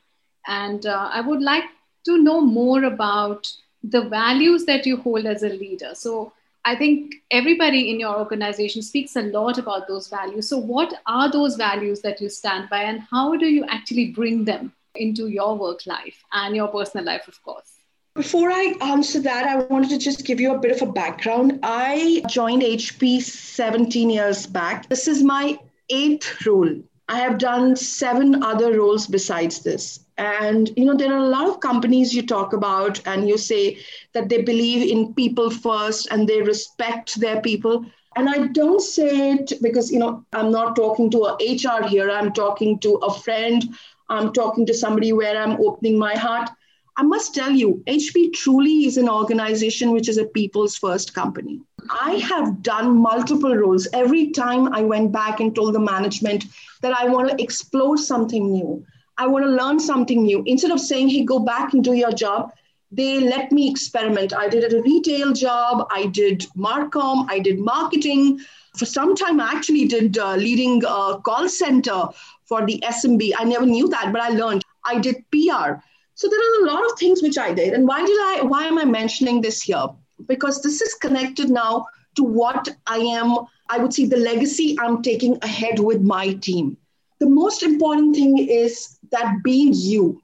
And 0.48 0.86
uh, 0.86 1.10
I 1.12 1.22
would 1.22 1.42
like 1.42 1.64
to 2.06 2.18
know 2.18 2.42
more 2.42 2.84
about 2.84 3.52
the 3.84 4.02
values 4.10 4.66
that 4.66 4.86
you 4.86 4.98
hold 4.98 5.26
as 5.26 5.44
a 5.44 5.50
leader. 5.50 5.92
So 5.94 6.34
I 6.66 6.76
think 6.76 7.16
everybody 7.32 7.90
in 7.90 8.00
your 8.00 8.18
organization 8.18 8.82
speaks 8.82 9.16
a 9.16 9.24
lot 9.24 9.58
about 9.58 9.88
those 9.88 10.08
values. 10.08 10.48
So, 10.48 10.58
what 10.58 10.94
are 11.06 11.30
those 11.30 11.56
values 11.58 12.02
that 12.02 12.22
you 12.22 12.30
stand 12.30 12.70
by, 12.70 12.84
and 12.84 13.02
how 13.12 13.36
do 13.36 13.48
you 13.48 13.66
actually 13.66 14.12
bring 14.12 14.46
them 14.46 14.72
into 14.96 15.28
your 15.28 15.58
work 15.58 15.86
life 15.86 16.24
and 16.32 16.56
your 16.56 16.70
personal 16.70 17.06
life, 17.06 17.28
of 17.28 17.42
course? 17.44 17.73
Before 18.16 18.52
I 18.52 18.76
answer 18.80 19.20
that, 19.22 19.48
I 19.48 19.56
wanted 19.74 19.90
to 19.90 19.98
just 19.98 20.24
give 20.24 20.40
you 20.40 20.54
a 20.54 20.60
bit 20.60 20.70
of 20.70 20.88
a 20.88 20.92
background. 20.92 21.60
I 21.64 22.22
joined 22.30 22.62
HP 22.62 23.20
17 23.24 24.08
years 24.08 24.46
back. 24.46 24.88
This 24.88 25.08
is 25.08 25.24
my 25.24 25.58
eighth 25.90 26.46
role. 26.46 26.76
I 27.10 27.18
have 27.18 27.40
done 27.40 27.76
seven 27.76 28.44
other 28.44 28.78
roles 28.78 29.08
besides 29.08 29.64
this. 29.64 30.02
And 30.20 30.70
you 30.78 30.86
know, 30.86 30.96
there 30.96 31.12
are 31.12 31.26
a 31.26 31.28
lot 31.28 31.50
of 31.50 31.60
companies 31.60 32.14
you 32.14 32.24
talk 32.24 32.54
about 32.54 33.02
and 33.08 33.28
you 33.28 33.36
say 33.36 33.80
that 34.14 34.30
they 34.30 34.44
believe 34.44 34.92
in 34.92 35.16
people 35.16 35.50
first 35.50 36.08
and 36.12 36.28
they 36.28 36.44
respect 36.44 37.20
their 37.20 37.42
people. 37.42 37.84
And 38.16 38.30
I 38.30 38.46
don't 38.50 38.82
say 38.82 39.32
it 39.32 39.54
because 39.60 39.92
you 39.92 39.98
know 39.98 40.24
I'm 40.34 40.52
not 40.52 40.76
talking 40.76 41.10
to 41.10 41.26
a 41.26 41.34
HR 41.34 41.88
here. 41.88 42.12
I'm 42.12 42.32
talking 42.32 42.78
to 42.80 42.94
a 42.98 43.12
friend. 43.12 43.76
I'm 44.10 44.32
talking 44.34 44.68
to 44.68 44.74
somebody 44.76 45.14
where 45.14 45.36
I'm 45.36 45.60
opening 45.60 45.98
my 45.98 46.14
heart. 46.14 46.52
I 46.96 47.02
must 47.04 47.34
tell 47.34 47.52
you, 47.52 47.84
HP 47.88 48.34
truly 48.34 48.86
is 48.86 48.98
an 48.98 49.10
organization 49.10 49.92
which 49.92 50.08
is 50.08 50.20
a 50.20 50.26
people's 50.26 50.76
first 50.78 51.16
company. 51.16 51.60
I 51.90 52.16
have 52.16 52.62
done 52.62 52.96
multiple 52.98 53.56
roles. 53.56 53.88
Every 53.94 54.30
time 54.30 54.72
I 54.74 54.82
went 54.82 55.12
back 55.12 55.40
and 55.40 55.56
told 55.56 55.74
the 55.74 55.80
management 55.80 56.46
that 56.82 56.96
I 56.96 57.08
want 57.10 57.32
to 57.32 57.44
explore 57.44 57.98
something 57.98 58.52
new, 58.52 58.86
I 59.18 59.26
want 59.26 59.44
to 59.46 59.52
learn 59.52 59.80
something 59.80 60.24
new. 60.24 60.44
Instead 60.46 60.72
of 60.72 60.80
saying, 60.80 61.10
hey, 61.10 61.24
go 61.24 61.40
back 61.40 61.74
and 61.74 61.84
do 61.84 61.94
your 61.94 62.12
job, 62.12 62.54
they 62.92 63.20
let 63.20 63.52
me 63.52 63.70
experiment. 63.70 64.34
I 64.34 64.48
did 64.48 64.72
a 64.72 64.82
retail 64.84 65.34
job, 65.34 65.88
I 65.90 66.06
did 66.06 66.46
Marcom, 66.56 67.26
I 67.28 67.40
did 67.40 67.60
marketing. 67.60 68.40
For 68.78 68.86
some 68.86 69.16
time, 69.16 69.40
I 69.40 69.52
actually 69.52 69.88
did 69.88 70.18
uh, 70.18 70.36
leading 70.36 70.84
a 70.86 71.20
call 71.24 71.50
center 71.50 72.10
for 72.46 72.66
the 72.66 72.84
SMB. 72.86 73.34
I 73.38 73.46
never 73.46 73.66
knew 73.66 73.88
that, 73.90 74.12
but 74.12 74.22
I 74.22 74.30
learned. 74.30 74.64
I 74.86 75.00
did 75.00 75.24
PR. 75.32 75.82
So 76.16 76.28
there 76.28 76.40
are 76.40 76.64
a 76.64 76.74
lot 76.74 76.86
of 76.86 76.98
things 76.98 77.22
which 77.22 77.38
I 77.38 77.54
did. 77.54 77.74
And 77.74 77.88
why 77.88 78.06
did 78.06 78.18
I, 78.18 78.42
why 78.44 78.66
am 78.66 78.78
I 78.78 78.86
mentioning 78.86 79.42
this 79.42 79.62
here? 79.62 79.88
Because 80.28 80.62
this 80.62 80.82
is 80.82 80.94
connected 80.94 81.50
now 81.50 81.88
to 82.16 82.24
what 82.24 82.70
I 82.86 82.98
am, 82.98 83.36
I 83.70 83.80
would 83.80 83.94
say 83.94 84.06
the 84.06 84.18
legacy 84.18 84.78
I'm 84.80 85.02
taking 85.02 85.38
ahead 85.42 85.80
with 85.80 86.02
my 86.02 86.34
team. 86.34 86.78
The 87.20 87.30
most 87.30 87.64
important 87.64 88.16
thing 88.16 88.38
is 88.38 89.00
that 89.12 89.38
being 89.44 89.72
you. 89.74 90.22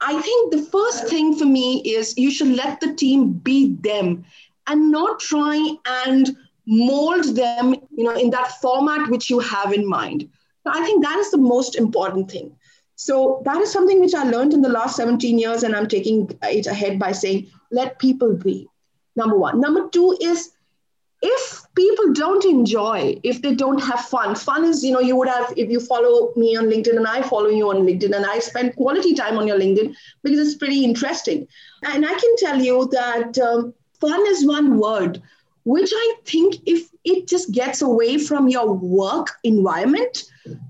I 0.00 0.20
think 0.20 0.52
the 0.52 0.62
first 0.62 1.08
thing 1.08 1.36
for 1.36 1.46
me 1.46 1.80
is 1.82 2.16
you 2.16 2.30
should 2.30 2.48
let 2.48 2.80
the 2.80 2.94
team 2.94 3.32
be 3.32 3.74
them 3.80 4.24
and 4.66 4.90
not 4.90 5.20
try 5.20 5.76
and 6.04 6.36
mold 6.66 7.36
them, 7.36 7.74
you 7.96 8.04
know, 8.04 8.14
in 8.14 8.30
that 8.30 8.60
format 8.60 9.10
which 9.10 9.30
you 9.30 9.38
have 9.40 9.72
in 9.72 9.88
mind. 9.88 10.28
So 10.64 10.72
I 10.72 10.84
think 10.84 11.02
that 11.04 11.18
is 11.18 11.30
the 11.30 11.38
most 11.38 11.76
important 11.76 12.30
thing. 12.30 12.56
So 12.96 13.42
that 13.44 13.60
is 13.60 13.70
something 13.70 14.00
which 14.00 14.14
I 14.14 14.24
learned 14.24 14.54
in 14.54 14.62
the 14.62 14.70
last 14.70 14.96
17 14.96 15.38
years, 15.38 15.62
and 15.62 15.76
I'm 15.76 15.86
taking 15.86 16.30
it 16.42 16.66
ahead 16.66 16.98
by 16.98 17.12
saying, 17.12 17.50
let 17.70 17.98
people 17.98 18.34
be. 18.34 18.68
Number 19.14 19.36
one. 19.36 19.60
Number 19.60 19.88
two 19.88 20.16
is 20.20 20.50
if 21.22 21.62
people 21.74 22.12
don't 22.12 22.44
enjoy, 22.44 23.18
if 23.22 23.40
they 23.40 23.54
don't 23.54 23.82
have 23.82 24.00
fun, 24.00 24.34
fun 24.34 24.64
is, 24.64 24.84
you 24.84 24.92
know, 24.92 25.00
you 25.00 25.16
would 25.16 25.28
have, 25.28 25.52
if 25.56 25.70
you 25.70 25.80
follow 25.80 26.32
me 26.36 26.56
on 26.56 26.66
LinkedIn 26.66 26.96
and 26.96 27.06
I 27.06 27.22
follow 27.22 27.48
you 27.48 27.70
on 27.70 27.86
LinkedIn 27.86 28.14
and 28.14 28.26
I 28.26 28.38
spend 28.38 28.76
quality 28.76 29.14
time 29.14 29.38
on 29.38 29.46
your 29.46 29.58
LinkedIn 29.58 29.94
because 30.22 30.38
it's 30.38 30.56
pretty 30.56 30.84
interesting. 30.84 31.46
And 31.84 32.04
I 32.04 32.14
can 32.14 32.36
tell 32.38 32.60
you 32.60 32.88
that 32.92 33.38
um, 33.38 33.74
fun 34.00 34.26
is 34.26 34.46
one 34.46 34.78
word, 34.78 35.22
which 35.64 35.90
I 35.94 36.14
think 36.24 36.56
if 36.66 36.88
it 37.04 37.26
just 37.26 37.50
gets 37.50 37.82
away 37.82 38.18
from 38.18 38.48
your 38.48 38.72
work 38.72 39.28
environment, 39.42 40.24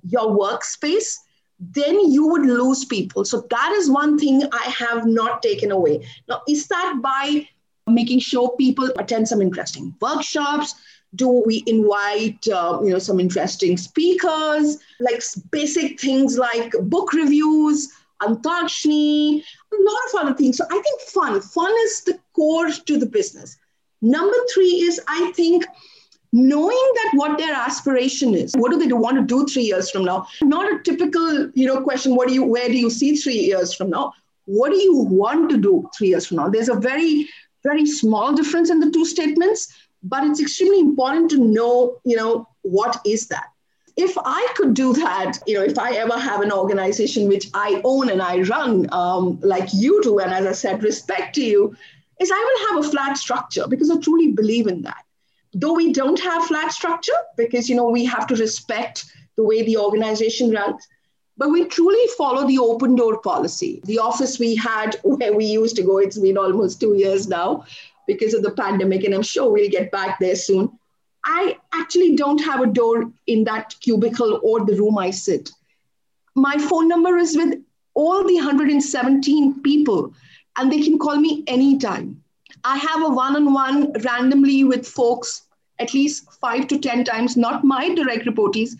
your 0.09 0.29
workspace, 0.29 1.17
then 1.59 2.11
you 2.11 2.27
would 2.29 2.43
lose 2.43 2.85
people. 2.85 3.25
So 3.25 3.47
that 3.51 3.73
is 3.73 3.91
one 3.91 4.19
thing 4.19 4.43
I 4.53 4.75
have 4.79 5.07
not 5.07 5.43
taken 5.43 5.71
away. 5.71 6.07
Now, 6.29 6.43
is 6.49 6.67
that 6.69 7.01
by 7.03 7.49
making 7.87 8.21
sure 8.21 8.55
people 8.57 8.91
attend 8.99 9.29
some 9.29 9.41
interesting 9.41 9.95
workshops? 10.01 10.75
Do 11.15 11.43
we 11.47 11.63
invite, 11.67 12.47
uh, 12.49 12.81
you 12.83 12.91
know, 12.91 12.99
some 12.99 13.21
interesting 13.21 13.77
speakers, 13.77 14.79
like 15.01 15.23
basic 15.51 15.99
things 15.99 16.37
like 16.37 16.73
book 16.83 17.13
reviews, 17.13 17.91
antakshari, 18.23 19.43
a 19.73 19.77
lot 19.83 19.99
of 20.09 20.21
other 20.21 20.35
things. 20.35 20.57
So 20.57 20.65
I 20.65 20.81
think 20.81 21.01
fun, 21.03 21.41
fun 21.41 21.73
is 21.85 22.03
the 22.03 22.19
core 22.35 22.71
to 22.71 22.99
the 22.99 23.07
business. 23.07 23.57
Number 24.03 24.37
three 24.53 24.83
is 24.83 25.01
I 25.09 25.33
think 25.33 25.65
knowing 26.33 26.93
that 26.95 27.13
what 27.15 27.39
their 27.39 27.55
aspiration 27.55 28.35
is 28.35 28.55
what 28.57 28.71
do 28.71 28.79
they 28.79 28.93
want 28.93 29.17
to 29.17 29.23
do 29.23 29.47
three 29.47 29.63
years 29.63 29.91
from 29.91 30.05
now? 30.05 30.27
Not 30.43 30.73
a 30.73 30.83
typical 30.83 31.51
you 31.55 31.67
know 31.67 31.81
question 31.81 32.15
what 32.15 32.29
do 32.29 32.35
you 32.35 32.45
where 32.45 32.69
do 32.69 32.77
you 32.77 32.91
see 32.91 33.17
three 33.17 33.39
years 33.39 33.75
from 33.75 33.91
now? 33.91 34.13
What 34.45 34.71
do 34.71 34.77
you 34.77 34.97
want 34.97 35.51
to 35.51 35.57
do 35.57 35.89
three 35.97 36.09
years 36.09 36.27
from 36.27 36.39
now? 36.39 36.49
There's 36.49 36.69
a 36.69 36.75
very 36.75 37.29
very 37.63 37.87
small 37.87 38.35
difference 38.35 38.71
in 38.71 38.81
the 38.81 38.91
two 38.91 39.05
statements 39.05 39.73
but 40.03 40.25
it's 40.25 40.41
extremely 40.41 40.81
important 40.81 41.31
to 41.31 41.39
know 41.39 42.01
you 42.05 42.17
know 42.17 42.49
what 42.63 43.01
is 43.05 43.29
that. 43.29 43.47
If 43.97 44.15
I 44.19 44.47
could 44.57 44.75
do 44.75 44.93
that, 44.93 45.39
you 45.47 45.55
know, 45.55 45.65
if 45.65 45.79
I 45.79 45.93
ever 45.93 46.19
have 46.19 46.43
an 46.43 46.53
organization 46.53 47.29
which 47.29 47.47
I 47.55 47.81
own 47.83 48.11
and 48.11 48.21
I 48.21 48.43
run, 48.43 48.87
um, 48.93 49.39
like 49.41 49.71
you 49.73 50.03
do, 50.03 50.19
and 50.19 50.35
as 50.35 50.45
I 50.45 50.53
said, 50.53 50.83
respect 50.83 51.35
to 51.37 51.43
you, 51.43 51.75
is 52.21 52.31
I 52.31 52.37
will 52.37 52.77
have 52.77 52.85
a 52.85 52.91
flat 52.91 53.17
structure 53.17 53.67
because 53.67 53.91
I 53.91 53.99
truly 53.99 54.33
believe 54.33 54.67
in 54.67 54.83
that 54.83 55.06
though 55.59 55.73
we 55.73 55.91
don't 55.91 56.21
have 56.21 56.45
flat 56.45 56.71
structure 56.71 57.21
because 57.37 57.69
you 57.69 57.75
know 57.75 57.89
we 57.89 58.05
have 58.05 58.27
to 58.27 58.37
respect 58.37 59.07
the 59.37 59.45
way 59.45 59.63
the 59.63 59.77
organization 59.79 60.51
runs 60.51 60.87
but 61.39 61.51
we 61.51 61.65
truly 61.67 62.07
follow 62.17 62.47
the 62.47 62.59
open 62.59 62.95
door 62.97 63.21
policy. 63.21 63.83
The 63.85 63.99
office 63.99 64.39
we 64.39 64.55
had 64.55 64.97
where 65.03 65.35
we 65.35 65.47
used 65.47 65.77
to 65.77 65.83
go 65.83 65.99
it's 65.99 66.19
been 66.19 66.39
almost 66.39 66.81
two 66.81 66.95
years 66.95 67.27
now 67.29 67.65
because 68.07 68.35
of 68.35 68.43
the 68.43 68.53
pandemic 68.53 69.05
and 69.05 69.15
i'm 69.15 69.23
sure 69.23 69.51
we'll 69.51 69.71
get 69.71 69.91
back 69.91 70.19
there 70.19 70.37
soon. 70.37 70.71
I 71.25 71.57
actually 71.73 72.15
don't 72.17 72.45
have 72.45 72.61
a 72.61 72.67
door 72.67 73.11
in 73.27 73.45
that 73.45 73.75
cubicle 73.81 74.41
or 74.43 74.65
the 74.65 74.77
room 74.77 74.99
i 74.99 75.11
sit. 75.11 75.51
My 76.35 76.59
phone 76.59 76.87
number 76.87 77.17
is 77.17 77.35
with 77.35 77.55
all 77.95 78.23
the 78.27 78.37
117 78.37 79.63
people 79.63 80.13
and 80.57 80.71
they 80.71 80.83
can 80.83 80.99
call 80.99 81.17
me 81.17 81.45
anytime. 81.47 82.23
I 82.63 82.77
have 82.77 83.03
a 83.03 83.09
one 83.09 83.37
on 83.37 83.53
one 83.55 83.93
randomly 84.03 84.65
with 84.65 84.87
folks 84.87 85.46
at 85.79 85.95
least 85.95 86.33
five 86.41 86.67
to 86.69 86.79
10 86.79 87.05
times, 87.05 87.37
not 87.37 87.65
my 87.65 87.95
direct 87.95 88.27
reportees, 88.27 88.77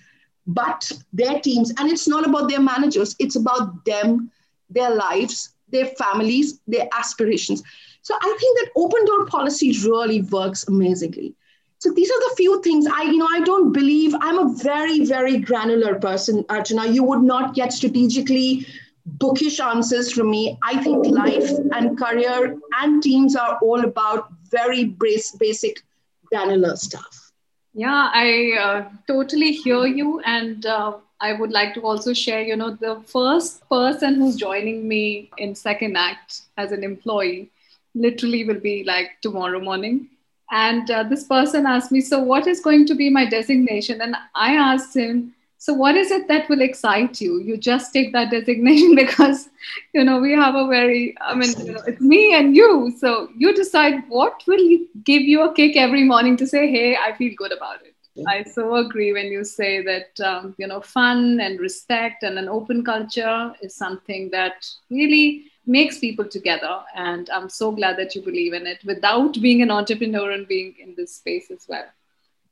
but 0.47 0.91
their 1.13 1.41
teams. 1.41 1.73
And 1.79 1.91
it's 1.91 2.09
not 2.09 2.27
about 2.27 2.49
their 2.49 2.61
managers, 2.61 3.17
it's 3.19 3.37
about 3.37 3.85
them, 3.85 4.31
their 4.71 4.95
lives, 4.95 5.51
their 5.69 5.87
families, 5.87 6.61
their 6.67 6.89
aspirations. 6.97 7.63
So 8.03 8.15
I 8.21 8.37
think 8.39 8.59
that 8.59 8.71
open 8.77 9.05
door 9.05 9.27
policy 9.27 9.77
really 9.85 10.23
works 10.23 10.67
amazingly. 10.69 11.35
So 11.79 11.93
these 11.93 12.11
are 12.11 12.21
the 12.21 12.35
few 12.37 12.63
things 12.63 12.87
I, 12.87 13.03
you 13.03 13.19
know, 13.19 13.29
I 13.31 13.41
don't 13.41 13.73
believe 13.73 14.15
I'm 14.21 14.39
a 14.39 14.55
very, 14.55 15.05
very 15.05 15.39
granular 15.39 15.97
person, 15.97 16.43
Archana. 16.45 16.95
You 16.95 17.03
would 17.05 17.23
not 17.23 17.55
get 17.55 17.73
strategically 17.73 18.67
bookish 19.05 19.61
answers 19.61 20.13
from 20.13 20.31
me. 20.31 20.59
I 20.63 20.83
think 20.83 21.07
life 21.07 21.51
and 21.73 21.99
career 21.99 22.57
and 22.81 23.03
teams 23.03 23.37
are 23.37 23.59
all 23.61 23.85
about 23.85 24.29
very 24.51 24.85
basic 24.85 25.83
granular 26.31 26.77
stuff. 26.77 27.33
Yeah, 27.75 28.11
I 28.15 28.53
uh, 28.59 28.89
totally 29.07 29.53
hear 29.53 29.87
you. 29.87 30.21
And 30.21 30.65
uh, 30.65 30.95
I 31.21 31.35
would 31.35 31.51
like 31.51 31.75
to 31.75 31.83
also 31.83 32.15
share, 32.15 32.43
you 32.43 32.57
know, 32.57 32.71
the 32.75 33.03
first 33.07 33.69
person 33.69 34.15
who's 34.15 34.37
joining 34.37 34.89
me 34.89 35.31
in 35.39 35.55
second 35.55 35.97
act 35.97 36.43
as 36.57 36.73
an 36.73 36.83
employee 36.83 37.51
literally 37.95 38.45
will 38.45 38.61
be 38.61 38.85
like 38.85 39.13
tomorrow 39.23 39.61
morning. 39.61 40.09
And 40.51 40.91
uh, 40.91 41.03
this 41.03 41.25
person 41.25 41.67
asked 41.67 41.93
me, 41.93 42.01
So, 42.01 42.23
what 42.23 42.47
is 42.47 42.61
going 42.61 42.87
to 42.87 42.95
be 42.95 43.11
my 43.11 43.27
designation? 43.27 44.01
And 44.01 44.17
I 44.35 44.55
asked 44.55 44.97
him, 44.97 45.35
so 45.59 45.73
what 45.73 45.97
is 45.97 46.11
it 46.11 46.29
that 46.29 46.49
will 46.49 46.61
excite 46.61 47.21
you? 47.21 47.41
You 47.41 47.57
just 47.57 47.93
take 47.93 48.13
that 48.13 48.31
designation 48.31 48.95
because, 49.03 49.49
you 49.95 50.05
know, 50.05 50.21
we 50.21 50.33
have 50.33 50.55
a 50.55 50.67
very, 50.67 51.15
I 51.21 51.35
mean, 51.35 51.51
you 51.65 51.73
know, 51.73 51.83
it's 51.87 52.01
me 52.01 52.35
and 52.35 52.55
you. 52.55 52.95
So 52.99 53.29
you 53.37 53.55
decide 53.55 54.05
what 54.09 54.43
will 54.47 54.79
give 55.05 55.23
you 55.23 55.43
a 55.43 55.55
kick 55.55 55.77
every 55.77 56.05
morning 56.05 56.37
to 56.39 56.47
say, 56.47 56.71
hey, 56.71 56.97
I 56.97 57.17
feel 57.17 57.33
good 57.37 57.53
about 57.53 57.83
it. 57.85 57.95
I 58.27 58.45
so 58.45 58.77
agree 58.77 59.13
when 59.13 59.27
you 59.27 59.45
say 59.45 59.83
that 59.83 60.21
um, 60.27 60.55
you 60.57 60.67
know 60.67 60.81
fun 60.81 61.39
and 61.39 61.61
respect 61.61 62.23
and 62.23 62.39
an 62.39 62.49
open 62.49 62.83
culture 62.83 63.53
is 63.61 63.75
something 63.75 64.31
that 64.31 64.67
really 64.91 65.53
makes 65.67 65.99
people 65.99 66.25
together. 66.25 66.81
And 66.95 67.29
I'm 67.29 67.49
so 67.51 67.73
glad 67.73 67.99
that 67.99 68.15
you 68.15 68.23
believe 68.23 68.55
in 68.55 68.67
it 68.67 68.79
without 68.85 69.35
being 69.43 69.63
an 69.63 69.71
entrepreneur 69.71 70.31
and 70.31 70.47
being 70.49 70.75
in 70.79 70.95
this 70.97 71.17
space 71.17 71.51
as 71.51 71.67
well. 71.69 71.85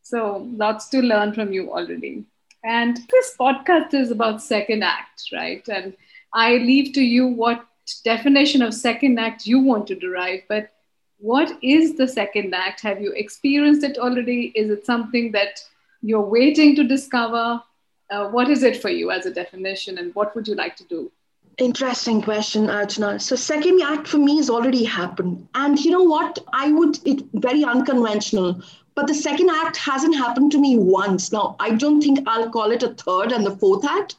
So 0.02 0.48
lots 0.56 0.88
to 0.90 1.00
learn 1.00 1.32
from 1.32 1.52
you 1.52 1.72
already. 1.72 2.24
And 2.64 2.96
this 3.10 3.36
podcast 3.38 3.92
is 3.92 4.10
about 4.10 4.42
second 4.42 4.82
act, 4.82 5.28
right? 5.32 5.66
And 5.68 5.94
I 6.32 6.56
leave 6.56 6.94
to 6.94 7.02
you 7.02 7.26
what 7.26 7.64
definition 8.04 8.62
of 8.62 8.72
second 8.72 9.18
act 9.18 9.46
you 9.46 9.58
want 9.60 9.86
to 9.88 9.94
derive, 9.94 10.40
but 10.48 10.70
what 11.18 11.58
is 11.62 11.96
the 11.96 12.08
second 12.08 12.54
act? 12.54 12.80
Have 12.80 13.00
you 13.00 13.12
experienced 13.12 13.84
it 13.84 13.98
already? 13.98 14.52
Is 14.54 14.70
it 14.70 14.86
something 14.86 15.30
that 15.32 15.60
you're 16.02 16.20
waiting 16.20 16.74
to 16.76 16.84
discover? 16.84 17.62
Uh, 18.10 18.28
what 18.28 18.48
is 18.48 18.62
it 18.62 18.80
for 18.80 18.88
you 18.88 19.10
as 19.10 19.26
a 19.26 19.30
definition, 19.32 19.98
and 19.98 20.14
what 20.14 20.34
would 20.34 20.48
you 20.48 20.54
like 20.54 20.76
to 20.76 20.84
do? 20.84 21.10
Interesting 21.58 22.20
question, 22.20 22.66
Archana. 22.66 23.20
So 23.20 23.36
second 23.36 23.80
act 23.80 24.08
for 24.08 24.18
me 24.18 24.38
has 24.38 24.50
already 24.50 24.84
happened. 24.84 25.46
And 25.54 25.78
you 25.78 25.92
know 25.92 26.02
what? 26.02 26.38
I 26.52 26.72
would, 26.72 26.98
it 27.06 27.22
very 27.34 27.62
unconventional, 27.62 28.60
but 28.94 29.06
the 29.06 29.14
second 29.14 29.50
act 29.50 29.76
hasn't 29.76 30.16
happened 30.16 30.52
to 30.52 30.60
me 30.60 30.76
once. 30.76 31.32
Now, 31.32 31.56
I 31.58 31.70
don't 31.70 32.00
think 32.00 32.20
I'll 32.26 32.50
call 32.50 32.70
it 32.70 32.82
a 32.82 32.94
third 32.94 33.32
and 33.32 33.44
the 33.44 33.56
fourth 33.56 33.84
act. 33.84 34.16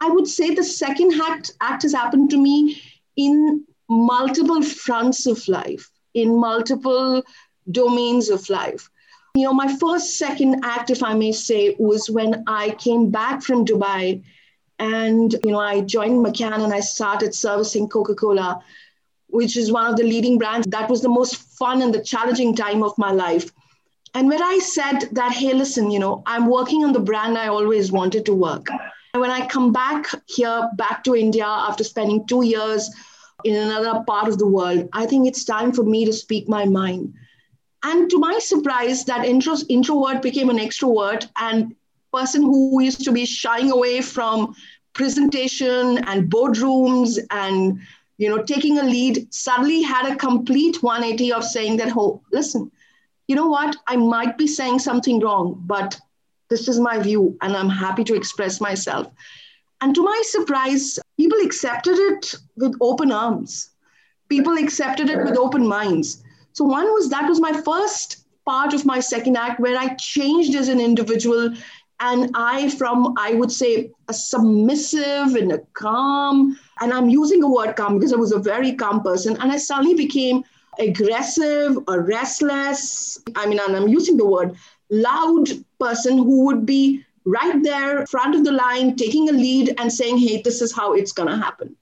I 0.00 0.10
would 0.10 0.28
say 0.28 0.54
the 0.54 0.64
second 0.64 1.20
act, 1.20 1.52
act 1.60 1.82
has 1.82 1.92
happened 1.92 2.30
to 2.30 2.36
me 2.36 2.80
in 3.16 3.64
multiple 3.88 4.62
fronts 4.62 5.26
of 5.26 5.46
life, 5.48 5.90
in 6.14 6.38
multiple 6.38 7.22
domains 7.70 8.28
of 8.28 8.48
life. 8.48 8.88
You 9.34 9.44
know, 9.44 9.52
my 9.52 9.74
first 9.76 10.18
second 10.18 10.60
act, 10.64 10.90
if 10.90 11.02
I 11.02 11.14
may 11.14 11.32
say, 11.32 11.74
was 11.78 12.10
when 12.10 12.44
I 12.46 12.70
came 12.70 13.10
back 13.10 13.42
from 13.42 13.64
Dubai 13.64 14.22
and, 14.78 15.34
you 15.44 15.50
know, 15.50 15.60
I 15.60 15.80
joined 15.80 16.24
McCann 16.24 16.62
and 16.62 16.72
I 16.72 16.80
started 16.80 17.34
servicing 17.34 17.88
Coca 17.88 18.14
Cola, 18.14 18.62
which 19.28 19.56
is 19.56 19.72
one 19.72 19.90
of 19.90 19.96
the 19.96 20.04
leading 20.04 20.38
brands. 20.38 20.66
That 20.68 20.88
was 20.88 21.02
the 21.02 21.08
most 21.08 21.36
fun 21.36 21.82
and 21.82 21.94
the 21.94 22.02
challenging 22.02 22.54
time 22.54 22.82
of 22.82 22.96
my 22.98 23.10
life. 23.10 23.50
And 24.14 24.28
when 24.28 24.42
I 24.42 24.58
said 24.58 25.08
that, 25.12 25.32
hey, 25.32 25.52
listen, 25.52 25.90
you 25.90 25.98
know, 25.98 26.22
I'm 26.26 26.46
working 26.46 26.84
on 26.84 26.92
the 26.92 27.00
brand 27.00 27.36
I 27.36 27.48
always 27.48 27.92
wanted 27.92 28.24
to 28.26 28.34
work. 28.34 28.68
And 29.14 29.20
when 29.20 29.30
I 29.30 29.46
come 29.46 29.72
back 29.72 30.06
here, 30.26 30.68
back 30.76 31.04
to 31.04 31.14
India 31.14 31.46
after 31.46 31.84
spending 31.84 32.26
two 32.26 32.44
years 32.44 32.90
in 33.44 33.54
another 33.54 34.02
part 34.06 34.28
of 34.28 34.38
the 34.38 34.46
world, 34.46 34.88
I 34.92 35.06
think 35.06 35.26
it's 35.26 35.44
time 35.44 35.72
for 35.72 35.84
me 35.84 36.04
to 36.04 36.12
speak 36.12 36.48
my 36.48 36.64
mind. 36.64 37.14
And 37.84 38.10
to 38.10 38.18
my 38.18 38.38
surprise, 38.38 39.04
that 39.04 39.24
intro, 39.24 39.54
introvert 39.68 40.20
became 40.20 40.50
an 40.50 40.58
extrovert, 40.58 41.28
and 41.36 41.74
person 42.12 42.42
who 42.42 42.82
used 42.82 43.04
to 43.04 43.12
be 43.12 43.24
shying 43.24 43.70
away 43.70 44.00
from 44.00 44.54
presentation 44.92 45.98
and 46.04 46.30
boardrooms 46.30 47.18
and 47.30 47.80
you 48.16 48.28
know 48.28 48.42
taking 48.42 48.78
a 48.78 48.82
lead 48.82 49.32
suddenly 49.32 49.82
had 49.82 50.10
a 50.10 50.16
complete 50.16 50.82
180 50.82 51.32
of 51.32 51.44
saying 51.44 51.76
that 51.76 51.92
oh 51.96 52.20
listen 52.32 52.70
you 53.28 53.36
know 53.36 53.46
what? 53.46 53.76
I 53.86 53.96
might 53.96 54.36
be 54.36 54.46
saying 54.46 54.80
something 54.80 55.20
wrong 55.20 55.62
but 55.66 56.00
this 56.48 56.66
is 56.66 56.80
my 56.80 56.98
view 56.98 57.36
and 57.42 57.54
i'm 57.54 57.68
happy 57.68 58.02
to 58.04 58.14
express 58.14 58.60
myself. 58.60 59.06
And 59.80 59.94
to 59.94 60.02
my 60.02 60.22
surprise 60.24 60.98
people 61.16 61.38
accepted 61.40 61.98
it 61.98 62.34
with 62.56 62.74
open 62.80 63.12
arms. 63.12 63.70
People 64.28 64.58
accepted 64.58 65.08
it 65.08 65.22
with 65.24 65.36
open 65.36 65.66
minds. 65.66 66.22
So 66.52 66.64
one 66.64 66.86
was 66.86 67.08
that 67.10 67.28
was 67.28 67.40
my 67.40 67.52
first 67.52 68.24
part 68.44 68.72
of 68.74 68.86
my 68.86 68.98
second 68.98 69.36
act 69.36 69.60
where 69.60 69.78
i 69.78 69.94
changed 69.96 70.54
as 70.54 70.68
an 70.68 70.80
individual 70.80 71.54
and 72.00 72.30
I, 72.34 72.70
from 72.70 73.14
I 73.18 73.34
would 73.34 73.50
say 73.50 73.90
a 74.08 74.14
submissive 74.14 75.34
and 75.34 75.52
a 75.52 75.58
calm, 75.72 76.56
and 76.80 76.92
I'm 76.92 77.08
using 77.08 77.42
a 77.42 77.48
word 77.48 77.74
calm 77.74 77.98
because 77.98 78.12
I 78.12 78.16
was 78.16 78.32
a 78.32 78.38
very 78.38 78.72
calm 78.74 79.02
person, 79.02 79.36
and 79.40 79.50
I 79.50 79.56
suddenly 79.56 79.94
became 79.94 80.44
aggressive 80.78 81.78
or 81.86 82.02
restless. 82.02 83.18
I 83.34 83.46
mean, 83.46 83.58
and 83.58 83.76
I'm 83.76 83.88
using 83.88 84.16
the 84.16 84.26
word 84.26 84.56
loud 84.90 85.48
person 85.78 86.16
who 86.16 86.46
would 86.46 86.64
be 86.64 87.04
right 87.24 87.62
there, 87.62 88.06
front 88.06 88.34
of 88.34 88.44
the 88.44 88.52
line, 88.52 88.96
taking 88.96 89.28
a 89.28 89.32
lead 89.32 89.74
and 89.78 89.92
saying, 89.92 90.18
hey, 90.18 90.40
this 90.42 90.62
is 90.62 90.74
how 90.74 90.94
it's 90.94 91.12
going 91.12 91.28
to 91.28 91.36
happen. 91.36 91.76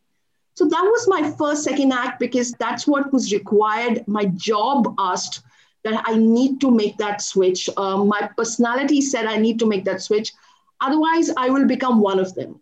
So 0.55 0.64
that 0.64 0.83
was 0.83 1.07
my 1.07 1.31
first 1.33 1.64
second 1.64 1.92
act 1.92 2.18
because 2.18 2.53
that's 2.53 2.87
what 2.87 3.12
was 3.12 3.33
required. 3.33 4.07
My 4.09 4.25
job 4.25 4.94
asked 4.99 5.42
that 5.85 6.03
I 6.05 6.16
need 6.16 6.61
to 6.62 6.71
make 6.71 6.97
that 6.99 7.21
switch. 7.23 7.68
Um, 7.77 8.09
my 8.09 8.29
personality 8.37 9.01
said 9.01 9.27
I 9.27 9.37
need 9.37 9.59
to 9.61 9.66
make 9.66 9.85
that 9.85 10.03
switch. 10.03 10.33
Otherwise, 10.81 11.31
I 11.37 11.51
will 11.51 11.66
become 11.66 12.01
one 12.01 12.18
of 12.18 12.35
them. 12.35 12.61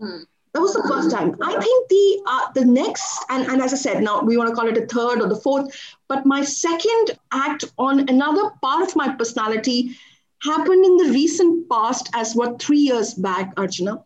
Hmm. 0.00 0.22
That 0.54 0.60
was 0.60 0.74
the 0.74 0.86
first 0.86 1.10
time. 1.10 1.34
I 1.42 1.58
think 1.58 1.88
the 1.88 2.22
uh, 2.26 2.52
the 2.54 2.64
next, 2.66 3.24
and, 3.30 3.46
and 3.48 3.62
as 3.62 3.72
I 3.72 3.76
said, 3.76 4.02
now 4.02 4.20
we 4.20 4.36
want 4.36 4.50
to 4.50 4.54
call 4.54 4.68
it 4.68 4.76
a 4.76 4.86
third 4.86 5.22
or 5.22 5.28
the 5.28 5.40
fourth, 5.40 5.74
but 6.08 6.26
my 6.26 6.44
second 6.44 7.18
act 7.32 7.64
on 7.78 8.00
another 8.10 8.50
part 8.60 8.86
of 8.86 8.94
my 8.94 9.14
personality 9.14 9.96
happened 10.42 10.84
in 10.84 10.96
the 10.98 11.10
recent 11.12 11.68
past 11.70 12.10
as 12.14 12.34
what 12.34 12.60
three 12.60 12.80
years 12.80 13.14
back, 13.14 13.54
Archana. 13.54 14.02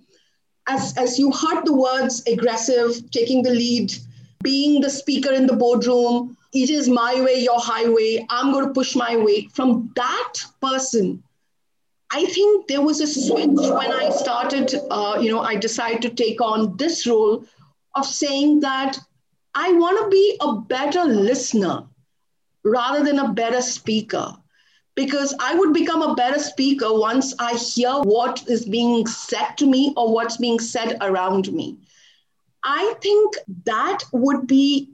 As, 0.69 0.97
as 0.97 1.19
you 1.19 1.33
heard 1.33 1.65
the 1.65 1.73
words 1.73 2.23
aggressive, 2.27 3.11
taking 3.11 3.43
the 3.43 3.51
lead, 3.51 3.93
being 4.43 4.81
the 4.81 4.91
speaker 4.91 5.33
in 5.33 5.47
the 5.47 5.57
boardroom, 5.57 6.37
it 6.53 6.71
is 6.71 6.89
my 6.89 7.21
way, 7.21 7.43
your 7.43 7.61
highway, 7.61 8.25
I'm 8.31 8.53
going 8.53 8.67
to 8.67 8.73
push 8.73 8.95
my 8.95 9.17
way. 9.17 9.49
From 9.55 9.91
that 9.97 10.35
person, 10.61 11.23
I 12.11 12.25
think 12.27 12.69
there 12.69 12.83
was 12.83 13.01
a 13.01 13.07
switch 13.07 13.49
when 13.49 13.93
I 13.93 14.11
started, 14.11 14.73
uh, 14.91 15.19
you 15.21 15.31
know, 15.31 15.41
I 15.41 15.57
decided 15.57 16.03
to 16.03 16.11
take 16.11 16.41
on 16.41 16.77
this 16.77 17.07
role 17.07 17.45
of 17.95 18.07
saying 18.07 18.61
that 18.61 18.99
I 19.55 19.73
want 19.73 19.99
to 19.99 20.09
be 20.11 20.37
a 20.41 20.55
better 20.55 21.05
listener 21.05 21.85
rather 22.63 23.05
than 23.05 23.19
a 23.19 23.33
better 23.33 23.61
speaker. 23.61 24.37
Because 24.95 25.35
I 25.41 25.55
would 25.55 25.75
become 25.75 26.01
a 26.01 26.15
better 26.15 26.39
speaker 26.39 26.99
once 26.99 27.35
I 27.39 27.55
hear 27.55 27.93
what 28.01 28.49
is 28.49 28.65
being 28.65 29.07
said 29.07 29.55
to 29.59 29.67
me 29.67 29.93
or 29.97 30.13
what's 30.13 30.39
being 30.39 30.59
said 30.59 30.97
around 31.03 31.53
me. 31.53 31.77
I 32.65 32.95
think 33.03 33.37
that 33.65 33.99
would 34.13 34.47
be 34.47 34.91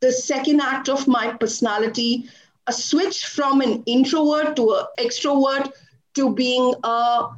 the 0.00 0.10
second 0.10 0.60
act 0.60 0.88
of 0.88 1.06
my 1.06 1.32
personality, 1.32 2.28
a 2.66 2.72
switch 2.72 3.26
from 3.26 3.60
an 3.60 3.82
introvert 3.86 4.56
to 4.56 4.74
an 4.74 4.86
extrovert 4.98 5.72
to 6.16 6.34
being 6.34 6.74
a 6.82 7.28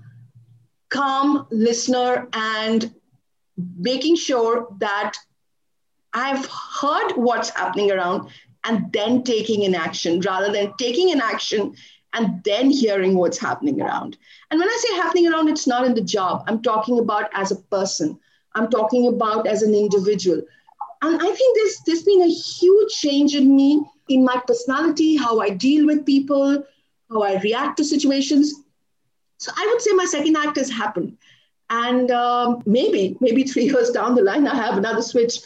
calm 0.89 1.47
listener 1.51 2.29
and 2.33 2.93
making 3.77 4.17
sure 4.17 4.69
that 4.79 5.13
I've 6.15 6.47
heard 6.47 7.13
what's 7.13 7.51
happening 7.51 7.91
around 7.93 8.31
and 8.65 8.93
then 8.93 9.23
taking 9.23 9.65
an 9.65 9.75
action 9.75 10.21
rather 10.21 10.51
than 10.51 10.73
taking 10.79 11.13
an 11.13 11.21
action 11.21 11.75
and 12.15 12.43
then 12.45 12.71
hearing 12.71 13.17
what's 13.17 13.39
happening 13.39 13.83
around. 13.83 14.17
And 14.51 14.59
when 14.59 14.69
I 14.69 14.79
say 14.81 14.97
happening 14.97 15.31
around, 15.31 15.49
it's 15.49 15.67
not 15.67 15.85
in 15.85 15.95
the 15.95 16.01
job. 16.01 16.45
I'm 16.47 16.63
talking 16.63 16.99
about 16.99 17.29
as 17.35 17.53
a 17.53 17.57
person. 17.57 18.19
I'm 18.55 18.71
talking 18.71 19.09
about 19.09 19.47
as 19.47 19.63
an 19.63 19.75
individual 19.75 20.43
and 21.03 21.21
I 21.21 21.33
think 21.33 21.57
there's 21.57 21.79
there's 21.87 22.03
been 22.03 22.23
a 22.23 22.29
huge 22.29 22.93
change 22.93 23.35
in 23.35 23.55
me, 23.55 23.83
in 24.09 24.25
my 24.25 24.43
personality, 24.47 25.17
how 25.17 25.41
I 25.41 25.51
deal 25.51 25.87
with 25.87 26.05
people, 26.05 26.65
how 27.11 27.23
I 27.23 27.41
react 27.41 27.77
to 27.79 27.85
situations. 27.85 28.55
So 29.39 29.53
I 29.57 29.67
would 29.71 29.81
say 29.81 29.93
my 29.93 30.05
second 30.05 30.37
act 30.37 30.57
has 30.57 30.71
happened, 30.71 31.17
and 31.71 32.11
um, 32.11 32.63
maybe 32.67 33.17
maybe 33.21 33.45
three 33.45 33.65
years 33.73 33.91
down 33.91 34.15
the 34.15 34.23
line 34.23 34.47
I 34.47 34.55
have 34.55 34.77
another 34.77 35.03
switch, 35.03 35.39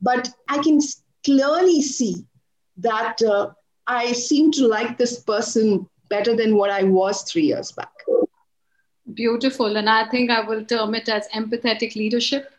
but 0.00 0.28
I 0.48 0.58
can 0.58 0.80
clearly 1.24 1.82
see 1.82 2.24
that 2.78 3.22
uh, 3.22 3.50
I 3.86 4.12
seem 4.12 4.50
to 4.52 4.66
like 4.66 4.98
this 4.98 5.20
person 5.20 5.88
better 6.08 6.34
than 6.34 6.56
what 6.56 6.70
I 6.70 6.84
was 6.84 7.22
three 7.22 7.44
years 7.44 7.72
back. 7.72 7.92
Beautiful, 9.12 9.76
and 9.76 9.88
I 9.88 10.08
think 10.08 10.30
I 10.30 10.40
will 10.40 10.64
term 10.64 10.94
it 10.94 11.08
as 11.08 11.28
empathetic 11.28 11.94
leadership 11.94 12.50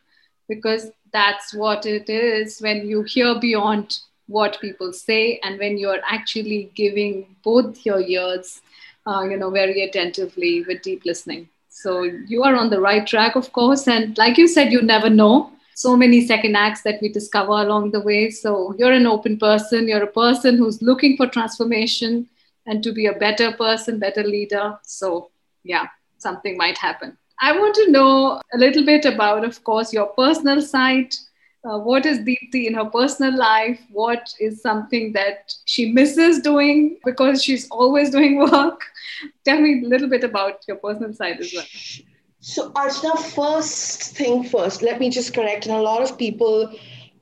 because 0.47 0.91
that's 1.11 1.53
what 1.53 1.85
it 1.85 2.09
is 2.09 2.59
when 2.59 2.87
you 2.87 3.01
hear 3.03 3.39
beyond 3.39 3.97
what 4.27 4.59
people 4.61 4.91
say 4.93 5.39
and 5.43 5.59
when 5.59 5.77
you're 5.77 6.01
actually 6.07 6.71
giving 6.75 7.35
both 7.43 7.85
your 7.85 7.99
ears 8.01 8.61
uh, 9.05 9.23
you 9.29 9.37
know 9.37 9.49
very 9.49 9.83
attentively 9.83 10.63
with 10.67 10.81
deep 10.81 11.03
listening. 11.05 11.49
So 11.69 12.03
you 12.03 12.43
are 12.43 12.55
on 12.55 12.69
the 12.69 12.79
right 12.79 13.05
track 13.05 13.35
of 13.35 13.51
course 13.51 13.87
and 13.87 14.17
like 14.17 14.37
you 14.37 14.47
said 14.47 14.71
you 14.71 14.81
never 14.81 15.09
know. 15.09 15.51
So 15.75 15.97
many 15.97 16.25
second 16.25 16.55
acts 16.55 16.83
that 16.83 17.01
we 17.01 17.09
discover 17.09 17.51
along 17.51 17.91
the 17.91 17.99
way. 17.99 18.29
So 18.29 18.73
you're 18.77 18.93
an 18.93 19.05
open 19.05 19.37
person. 19.37 19.89
You're 19.89 20.03
a 20.03 20.07
person 20.07 20.57
who's 20.57 20.81
looking 20.81 21.17
for 21.17 21.27
transformation 21.27 22.29
and 22.65 22.81
to 22.81 22.93
be 22.93 23.07
a 23.07 23.13
better 23.13 23.51
person 23.51 23.99
better 23.99 24.23
leader. 24.23 24.79
So 24.83 25.29
yeah 25.63 25.87
something 26.17 26.57
might 26.57 26.77
happen. 26.77 27.17
I 27.39 27.51
want 27.57 27.75
to 27.75 27.91
know 27.91 28.41
a 28.53 28.57
little 28.57 28.85
bit 28.85 29.05
about, 29.05 29.43
of 29.43 29.63
course, 29.63 29.93
your 29.93 30.07
personal 30.07 30.61
side, 30.61 31.13
uh, 31.65 31.79
what 31.79 32.05
is 32.05 32.19
Deepti 32.19 32.65
in 32.67 32.73
her 32.75 32.85
personal 32.85 33.35
life? 33.37 33.79
What 33.91 34.33
is 34.39 34.61
something 34.61 35.13
that 35.13 35.53
she 35.65 35.91
misses 35.91 36.39
doing 36.39 36.97
because 37.03 37.43
she's 37.43 37.67
always 37.69 38.09
doing 38.11 38.37
work? 38.51 38.81
Tell 39.43 39.59
me 39.59 39.83
a 39.83 39.87
little 39.87 40.09
bit 40.09 40.23
about 40.23 40.61
your 40.67 40.77
personal 40.77 41.13
side 41.13 41.39
as 41.39 41.53
well. 41.55 41.65
So, 42.39 42.71
Archana, 42.71 43.17
first 43.17 44.15
thing 44.15 44.43
first, 44.43 44.83
let 44.83 44.99
me 44.99 45.09
just 45.09 45.33
correct. 45.33 45.65
And 45.65 45.75
a 45.75 45.81
lot 45.81 46.01
of 46.03 46.17
people 46.17 46.71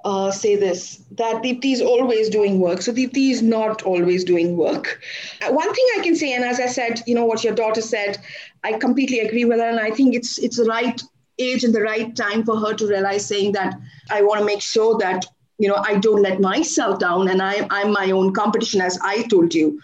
uh, 0.04 0.32
say 0.32 0.58
this 0.58 0.98
that 1.12 1.42
Deepti 1.42 1.72
is 1.72 1.82
always 1.82 2.30
doing 2.30 2.60
work. 2.60 2.82
So, 2.82 2.92
Deepti 2.92 3.32
is 3.32 3.42
not 3.42 3.84
always 3.84 4.26
doing 4.26 4.58
work. 4.58 5.02
Uh, 5.42 5.54
one 5.54 5.74
thing 5.74 5.86
I 5.98 6.02
can 6.04 6.16
say, 6.16 6.34
and 6.34 6.44
as 6.44 6.60
I 6.60 6.68
said, 6.68 7.02
you 7.08 7.16
know, 7.16 7.26
what 7.26 7.44
your 7.44 7.54
daughter 7.56 7.82
said, 7.82 8.18
I 8.64 8.74
completely 8.74 9.20
agree 9.20 9.46
with 9.46 9.60
her. 9.60 9.70
And 9.70 9.80
I 9.80 9.92
think 9.92 10.14
it's, 10.14 10.38
it's 10.40 10.60
right 10.68 11.02
age 11.44 11.64
and 11.64 11.74
the 11.74 11.82
right 11.82 12.16
time 12.16 12.44
for 12.44 12.58
her 12.58 12.74
to 12.74 12.88
realize 12.88 13.26
saying 13.26 13.54
that 13.54 13.76
I 14.10 14.22
want 14.22 14.40
to 14.40 14.46
make 14.46 14.62
sure 14.62 14.98
that 15.00 15.26
you 15.58 15.68
know 15.68 15.76
I 15.76 15.96
don't 15.96 16.22
let 16.22 16.40
myself 16.40 17.00
down 17.00 17.28
and 17.30 17.42
I, 17.42 17.68
I'm 17.70 17.92
my 17.92 18.12
own 18.12 18.34
competition 18.34 18.82
as 18.82 19.00
I 19.04 19.24
told 19.24 19.54
you. 19.54 19.80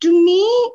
To 0.00 0.24
me, 0.24 0.70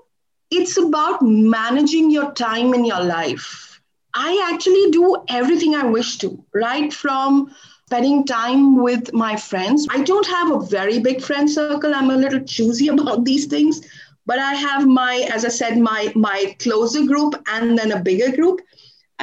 it's 0.52 0.78
about 0.78 1.22
managing 1.22 2.12
your 2.12 2.32
time 2.34 2.74
in 2.74 2.86
your 2.86 3.04
life. 3.04 3.82
I 4.14 4.52
actually 4.54 4.92
do 4.92 5.24
everything 5.30 5.76
I 5.76 5.86
wish 5.86 6.18
to, 6.20 6.44
right 6.54 6.94
from 6.94 7.54
spending 7.86 8.26
time 8.26 8.82
with 8.82 9.14
my 9.14 9.36
friends. 9.36 9.88
I 9.90 10.04
don't 10.04 10.26
have 10.28 10.52
a 10.52 10.66
very 10.66 11.00
big 11.00 11.22
friend 11.22 11.50
circle. 11.50 11.94
I'm 11.94 12.10
a 12.10 12.16
little 12.16 12.40
choosy 12.42 12.88
about 12.96 13.26
these 13.26 13.46
things, 13.46 13.82
but 14.26 14.40
I 14.40 14.54
have 14.54 14.88
my, 14.88 15.28
as 15.32 15.46
I 15.46 15.50
said, 15.50 15.78
my 15.78 16.12
my 16.16 16.56
closer 16.60 17.06
group 17.06 17.36
and 17.48 17.78
then 17.78 17.92
a 17.92 18.02
bigger 18.02 18.36
group. 18.36 18.62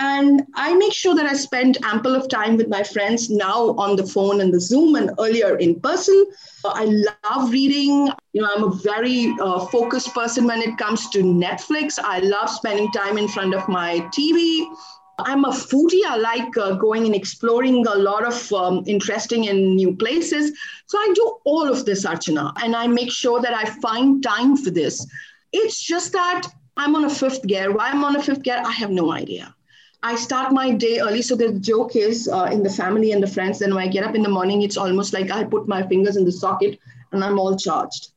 And 0.01 0.47
I 0.55 0.75
make 0.75 0.93
sure 0.93 1.17
that 1.17 1.27
I 1.27 1.35
spend 1.35 1.77
ample 1.83 2.15
of 2.15 2.29
time 2.29 2.57
with 2.57 2.69
my 2.69 2.85
friends 2.85 3.31
now 3.31 3.71
on 3.71 3.97
the 3.97 4.07
phone 4.07 4.41
and 4.41 4.55
the 4.55 4.61
Zoom 4.61 4.95
and 4.95 5.11
earlier 5.19 5.57
in 5.57 5.81
person. 5.81 6.25
I 6.65 6.85
love 6.85 7.51
reading. 7.51 8.09
You 8.33 8.43
know, 8.43 8.51
I'm 8.55 8.63
a 8.63 8.75
very 8.77 9.35
uh, 9.41 9.67
focused 9.67 10.15
person 10.15 10.47
when 10.47 10.63
it 10.63 10.79
comes 10.79 11.11
to 11.11 11.25
Netflix. 11.25 11.99
I 12.01 12.21
love 12.21 12.49
spending 12.49 12.93
time 12.93 13.19
in 13.19 13.27
front 13.27 13.55
of 13.55 13.69
my 13.69 13.99
TV. 14.17 14.73
I'm 15.19 15.45
a 15.45 15.51
foodie. 15.51 16.05
I 16.07 16.17
like 16.17 16.57
uh, 16.57 16.77
going 16.77 17.05
and 17.07 17.15
exploring 17.15 17.85
a 17.85 17.97
lot 17.97 18.25
of 18.25 18.53
um, 18.53 18.85
interesting 18.87 19.49
and 19.49 19.75
new 19.75 19.97
places. 19.97 20.57
So 20.87 20.97
I 20.97 21.13
do 21.13 21.39
all 21.45 21.69
of 21.69 21.85
this, 21.85 22.07
Archana, 22.07 22.53
and 22.63 22.77
I 22.77 22.87
make 22.87 23.11
sure 23.11 23.41
that 23.41 23.53
I 23.53 23.65
find 23.81 24.23
time 24.23 24.57
for 24.57 24.71
this. 24.71 25.05
It's 25.53 25.83
just 25.83 26.13
that 26.13 26.43
I'm 26.77 26.95
on 26.95 27.05
a 27.05 27.11
fifth 27.11 27.45
gear. 27.49 27.73
Why 27.73 27.91
I'm 27.91 28.05
on 28.05 28.15
a 28.15 28.23
fifth 28.23 28.45
gear, 28.45 28.63
I 28.65 28.71
have 28.71 28.93
no 28.93 29.11
idea. 29.11 29.57
I 30.03 30.15
start 30.15 30.53
my 30.53 30.71
day 30.71 31.01
early. 31.01 31.23
So 31.23 31.35
the 31.35 31.53
joke 31.53 31.97
is 31.97 32.29
uh, 32.29 32.49
in 32.53 32.63
the 32.63 32.71
family 32.71 33.13
and 33.13 33.23
the 33.23 33.27
friends, 33.27 33.59
then 33.59 33.75
when 33.75 33.85
I 33.85 33.89
get 33.89 34.05
up 34.05 34.15
in 34.15 34.23
the 34.23 34.29
morning, 34.29 34.63
it's 34.63 34.77
almost 34.77 35.13
like 35.13 35.31
I 35.31 35.45
put 35.45 35.67
my 35.67 35.83
fingers 35.87 36.17
in 36.17 36.25
the 36.25 36.33
socket 36.33 36.79
and 37.11 37.25
I'm 37.25 37.39
all 37.39 37.57
charged. 37.57 38.09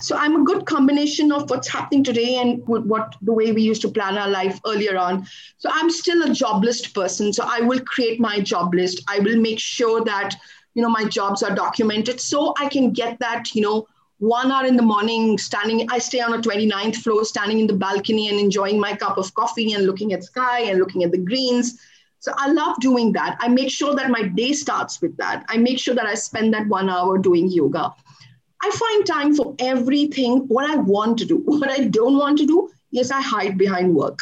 So 0.00 0.16
I'm 0.16 0.40
a 0.40 0.44
good 0.44 0.64
combination 0.64 1.30
of 1.30 1.50
what's 1.50 1.68
happening 1.68 2.02
today 2.02 2.36
and 2.36 2.66
what 2.66 3.14
the 3.22 3.32
way 3.32 3.52
we 3.52 3.62
used 3.62 3.82
to 3.82 3.88
plan 3.88 4.16
our 4.16 4.28
life 4.28 4.58
earlier 4.66 4.96
on. 4.96 5.26
So 5.58 5.70
I'm 5.72 5.90
still 5.90 6.28
a 6.28 6.34
job 6.34 6.64
list 6.64 6.94
person. 6.94 7.32
So 7.32 7.44
I 7.46 7.60
will 7.60 7.80
create 7.80 8.18
my 8.18 8.40
job 8.40 8.74
list. 8.74 9.02
I 9.06 9.18
will 9.20 9.36
make 9.36 9.58
sure 9.58 10.04
that 10.04 10.34
you 10.74 10.82
know 10.82 10.88
my 10.88 11.04
jobs 11.04 11.42
are 11.42 11.54
documented 11.54 12.20
so 12.20 12.54
I 12.56 12.68
can 12.68 12.92
get 12.92 13.18
that 13.18 13.52
you 13.54 13.62
know 13.62 13.86
one 14.18 14.50
hour 14.50 14.66
in 14.66 14.76
the 14.76 14.82
morning 14.82 15.38
standing 15.38 15.86
i 15.92 15.98
stay 15.98 16.20
on 16.20 16.34
a 16.34 16.38
29th 16.38 16.96
floor 16.96 17.24
standing 17.24 17.60
in 17.60 17.68
the 17.68 17.72
balcony 17.72 18.28
and 18.28 18.38
enjoying 18.38 18.78
my 18.78 18.94
cup 18.94 19.16
of 19.16 19.32
coffee 19.34 19.72
and 19.74 19.86
looking 19.86 20.12
at 20.12 20.24
sky 20.24 20.62
and 20.62 20.78
looking 20.78 21.04
at 21.04 21.12
the 21.12 21.18
greens. 21.18 21.80
So 22.18 22.32
i 22.36 22.50
love 22.50 22.80
doing 22.80 23.12
that. 23.12 23.36
I 23.40 23.46
make 23.46 23.70
sure 23.70 23.94
that 23.94 24.10
my 24.10 24.22
day 24.22 24.52
starts 24.52 25.00
with 25.00 25.16
that. 25.18 25.44
I 25.48 25.56
make 25.56 25.78
sure 25.78 25.94
that 25.94 26.06
i 26.06 26.14
spend 26.14 26.52
that 26.54 26.66
one 26.66 26.90
hour 26.90 27.16
doing 27.16 27.48
yoga. 27.48 27.94
I 28.60 28.70
find 28.70 29.06
time 29.06 29.36
for 29.36 29.54
everything 29.60 30.48
what 30.48 30.68
i 30.68 30.74
want 30.74 31.18
to 31.18 31.24
do. 31.24 31.36
What 31.46 31.70
i 31.70 31.84
don't 31.84 32.18
want 32.18 32.38
to 32.38 32.46
do 32.46 32.68
yes 32.90 33.12
i 33.12 33.20
hide 33.20 33.56
behind 33.56 33.94
work. 33.94 34.18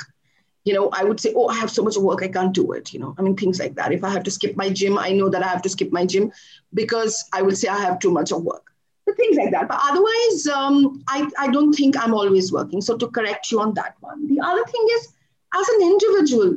You 0.65 0.75
know 0.75 0.91
i 0.93 1.05
would 1.05 1.21
say 1.21 1.33
oh 1.35 1.49
i 1.49 1.55
have 1.55 1.71
so 1.71 1.83
much 1.83 1.97
work 1.97 2.23
i 2.23 2.29
can't 2.29 2.53
do 2.53 2.71
it 2.73 2.93
you 2.93 3.01
know 3.01 3.15
i 3.17 3.23
mean 3.23 3.35
things 3.35 3.59
like 3.59 3.77
that. 3.77 3.93
If 3.93 4.05
i 4.05 4.11
have 4.11 4.25
to 4.25 4.31
skip 4.31 4.57
my 4.57 4.69
gym 4.69 4.99
i 4.99 5.11
know 5.13 5.31
that 5.31 5.43
i 5.43 5.49
have 5.49 5.63
to 5.63 5.71
skip 5.71 5.91
my 5.91 6.05
gym 6.05 6.33
because 6.75 7.25
i 7.33 7.41
will 7.41 7.57
say 7.57 7.69
i 7.69 7.79
have 7.79 7.99
too 7.99 8.11
much 8.11 8.31
of 8.31 8.43
work 8.43 8.76
things 9.15 9.37
like 9.37 9.51
that. 9.53 9.69
But 9.69 9.79
otherwise, 9.83 10.47
um, 10.49 11.05
I, 11.09 11.29
I 11.39 11.49
don't 11.49 11.73
think 11.73 11.97
I'm 11.97 12.15
always 12.15 12.53
working. 12.53 12.81
So 12.81 12.97
to 12.97 13.09
correct 13.09 13.51
you 13.51 13.61
on 13.61 13.75
that 13.75 13.95
one. 14.01 14.27
The 14.27 14.41
other 14.41 14.65
thing 14.65 14.87
is, 14.97 15.09
as 15.55 15.69
an 15.69 15.83
individual, 15.83 16.57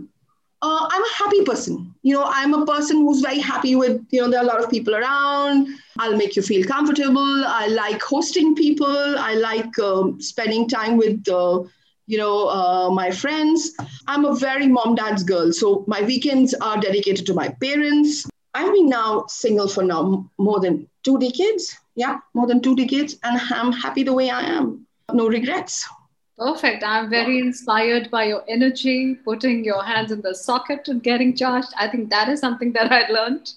uh, 0.61 0.87
I'm 0.91 1.01
a 1.01 1.13
happy 1.15 1.43
person. 1.43 1.93
You 2.01 2.15
know, 2.15 2.25
I'm 2.27 2.53
a 2.53 2.65
person 2.65 2.97
who's 2.97 3.21
very 3.21 3.39
happy 3.39 3.75
with, 3.75 4.05
you 4.11 4.21
know, 4.21 4.29
there 4.29 4.39
are 4.41 4.43
a 4.43 4.47
lot 4.47 4.63
of 4.63 4.69
people 4.69 4.95
around. 4.95 5.67
I'll 5.99 6.17
make 6.17 6.35
you 6.35 6.41
feel 6.41 6.65
comfortable. 6.65 7.43
I 7.45 7.67
like 7.67 8.01
hosting 8.01 8.55
people. 8.55 9.17
I 9.19 9.35
like 9.35 9.77
um, 9.79 10.21
spending 10.21 10.67
time 10.67 10.97
with, 10.97 11.27
uh, 11.29 11.63
you 12.07 12.17
know, 12.17 12.49
uh, 12.49 12.89
my 12.89 13.11
friends. 13.11 13.73
I'm 14.07 14.25
a 14.25 14.35
very 14.35 14.67
mom 14.67 14.95
dad's 14.95 15.23
girl. 15.23 15.53
So 15.53 15.85
my 15.87 16.01
weekends 16.01 16.53
are 16.55 16.79
dedicated 16.79 17.25
to 17.27 17.33
my 17.33 17.49
parents. 17.61 18.27
I've 18.53 18.73
been 18.73 18.89
now 18.89 19.25
single 19.27 19.67
for 19.67 19.83
now 19.83 20.29
more 20.37 20.59
than 20.59 20.89
two 21.03 21.19
decades 21.19 21.77
yeah, 21.99 22.19
more 22.33 22.47
than 22.47 22.61
two 22.61 22.75
decades, 22.75 23.17
and 23.23 23.39
I'm 23.51 23.71
happy 23.73 24.03
the 24.03 24.13
way 24.13 24.29
I 24.29 24.41
am. 24.57 24.87
No 25.13 25.27
regrets. 25.27 25.87
Perfect. 26.37 26.83
I'm 26.85 27.09
very 27.09 27.39
inspired 27.39 28.09
by 28.09 28.23
your 28.23 28.43
energy, 28.47 29.15
putting 29.25 29.65
your 29.65 29.83
hands 29.83 30.13
in 30.13 30.21
the 30.21 30.33
socket 30.33 30.87
and 30.87 31.03
getting 31.03 31.35
charged. 31.35 31.73
I 31.77 31.89
think 31.89 32.09
that 32.11 32.29
is 32.29 32.39
something 32.39 32.71
that 32.77 32.93
I 32.93 33.01
learned. 33.11 33.51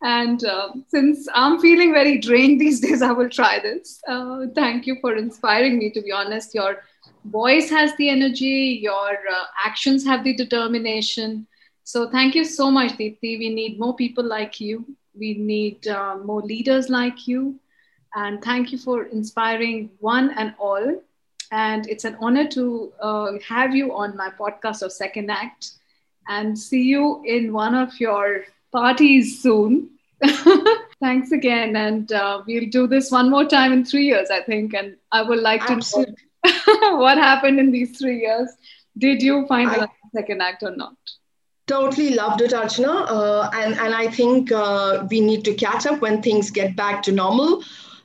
And 0.00 0.42
uh, 0.42 0.70
since 0.88 1.28
I'm 1.34 1.60
feeling 1.60 1.92
very 1.92 2.16
drained 2.18 2.58
these 2.58 2.80
days, 2.80 3.02
I 3.02 3.12
will 3.12 3.28
try 3.28 3.58
this. 3.58 4.00
Uh, 4.08 4.46
thank 4.54 4.86
you 4.86 4.96
for 5.02 5.14
inspiring 5.14 5.78
me, 5.78 5.90
to 5.90 6.00
be 6.00 6.10
honest. 6.10 6.54
Your 6.54 6.82
voice 7.26 7.68
has 7.68 7.94
the 7.98 8.08
energy, 8.08 8.80
your 8.82 9.10
uh, 9.10 9.44
actions 9.62 10.06
have 10.06 10.24
the 10.24 10.34
determination. 10.34 11.46
So 11.84 12.08
thank 12.08 12.34
you 12.34 12.46
so 12.46 12.70
much, 12.70 12.92
Deepti. 12.92 13.38
We 13.44 13.50
need 13.54 13.78
more 13.78 13.94
people 13.94 14.24
like 14.24 14.58
you. 14.58 14.86
We 15.14 15.34
need 15.34 15.86
uh, 15.86 16.16
more 16.24 16.40
leaders 16.40 16.88
like 16.88 17.28
you. 17.28 17.60
And 18.14 18.42
thank 18.42 18.72
you 18.72 18.78
for 18.78 19.04
inspiring 19.04 19.90
one 20.00 20.30
and 20.36 20.54
all. 20.58 21.00
And 21.50 21.86
it's 21.88 22.04
an 22.04 22.16
honor 22.20 22.46
to 22.48 22.92
uh, 23.00 23.32
have 23.48 23.74
you 23.74 23.94
on 23.94 24.16
my 24.16 24.30
podcast 24.30 24.82
of 24.82 24.92
Second 24.92 25.30
Act 25.30 25.72
and 26.28 26.58
see 26.58 26.82
you 26.82 27.22
in 27.26 27.52
one 27.52 27.74
of 27.74 27.98
your 28.00 28.44
parties 28.70 29.42
soon. 29.42 29.90
Thanks 31.00 31.32
again. 31.32 31.76
And 31.76 32.10
uh, 32.12 32.42
we'll 32.46 32.70
do 32.70 32.86
this 32.86 33.10
one 33.10 33.30
more 33.30 33.44
time 33.44 33.72
in 33.72 33.84
three 33.84 34.06
years, 34.06 34.30
I 34.30 34.40
think. 34.42 34.74
And 34.74 34.96
I 35.10 35.22
would 35.22 35.40
like 35.40 35.66
to 35.66 35.76
know 35.76 36.04
what 36.96 37.18
happened 37.18 37.58
in 37.58 37.70
these 37.70 37.98
three 37.98 38.20
years. 38.20 38.50
Did 38.96 39.22
you 39.22 39.46
find 39.46 39.70
I- 39.70 39.84
a 39.84 39.88
second 40.14 40.42
act 40.42 40.62
or 40.62 40.76
not? 40.76 40.94
Totally 41.66 42.10
loved 42.10 42.40
it, 42.42 42.50
Archana. 42.50 43.06
Uh, 43.08 43.50
and, 43.54 43.78
and 43.78 43.94
I 43.94 44.08
think 44.08 44.50
uh, 44.50 45.06
we 45.08 45.20
need 45.20 45.44
to 45.44 45.54
catch 45.54 45.86
up 45.86 46.00
when 46.00 46.20
things 46.20 46.50
get 46.50 46.76
back 46.76 47.02
to 47.04 47.12
normal. 47.12 47.62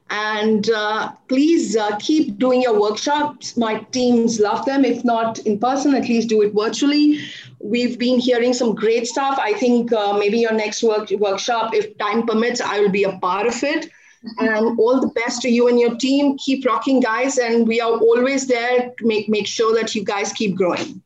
And 0.10 0.70
uh, 0.70 1.12
please 1.28 1.76
uh, 1.76 1.98
keep 1.98 2.38
doing 2.38 2.62
your 2.62 2.80
workshops. 2.80 3.58
My 3.58 3.80
teams 3.91 4.39
love 4.39 4.65
them. 4.65 4.86
If 4.86 5.04
not 5.04 5.39
in 5.39 5.60
person, 5.60 5.96
at 5.96 6.08
least 6.08 6.30
do 6.30 6.41
it 6.43 6.54
virtually. 6.54 7.20
We've 7.60 8.00
been 8.00 8.20
hearing 8.20 8.54
some 8.54 8.74
great 8.74 9.08
stuff. 9.08 9.38
I 9.41 9.54
think 9.54 9.91
uh, 9.91 10.13
maybe 10.17 10.39
your 10.39 10.54
next 10.54 10.82
work, 10.82 11.10
workshop, 11.12 11.74
if 11.74 11.98
time 11.98 12.26
permits, 12.26 12.62
I 12.62 12.80
will 12.80 12.89
be 12.89 13.04
a 13.04 13.17
part 13.20 13.48
of 13.48 13.62
it. 13.63 13.89
Mm-hmm. 14.26 14.46
And 14.46 14.80
all 14.80 15.02
the 15.02 15.08
best 15.10 15.41
to 15.41 15.50
you 15.50 15.67
and 15.67 15.80
your 15.80 15.96
team. 15.96 16.38
Keep 16.38 16.65
rocking, 16.65 17.02
guys. 17.02 17.38
And 17.38 17.67
we 17.67 17.82
are 17.82 17.91
always 17.91 18.48
there 18.48 18.93
to 18.98 19.08
make, 19.08 19.28
make 19.28 19.48
sure 19.48 19.76
that 19.76 19.93
you 19.93 20.04
guys 20.06 20.32
keep 20.32 20.56
growing. 20.56 21.04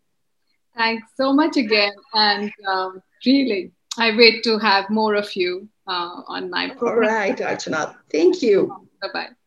Thanks 0.78 1.08
so 1.18 1.34
much 1.34 1.58
again. 1.58 1.92
And 2.14 2.52
um, 2.68 3.02
really, 3.26 3.72
I 3.98 4.16
wait 4.16 4.44
to 4.44 4.60
have 4.60 4.90
more 4.90 5.16
of 5.16 5.36
you 5.36 5.68
uh, 5.88 6.22
on 6.28 6.50
my 6.50 6.70
program. 6.70 7.10
All 7.10 7.16
right, 7.16 7.38
Archana. 7.38 7.96
Thank 8.12 8.42
you. 8.42 8.88
Bye 9.02 9.10
bye. 9.14 9.41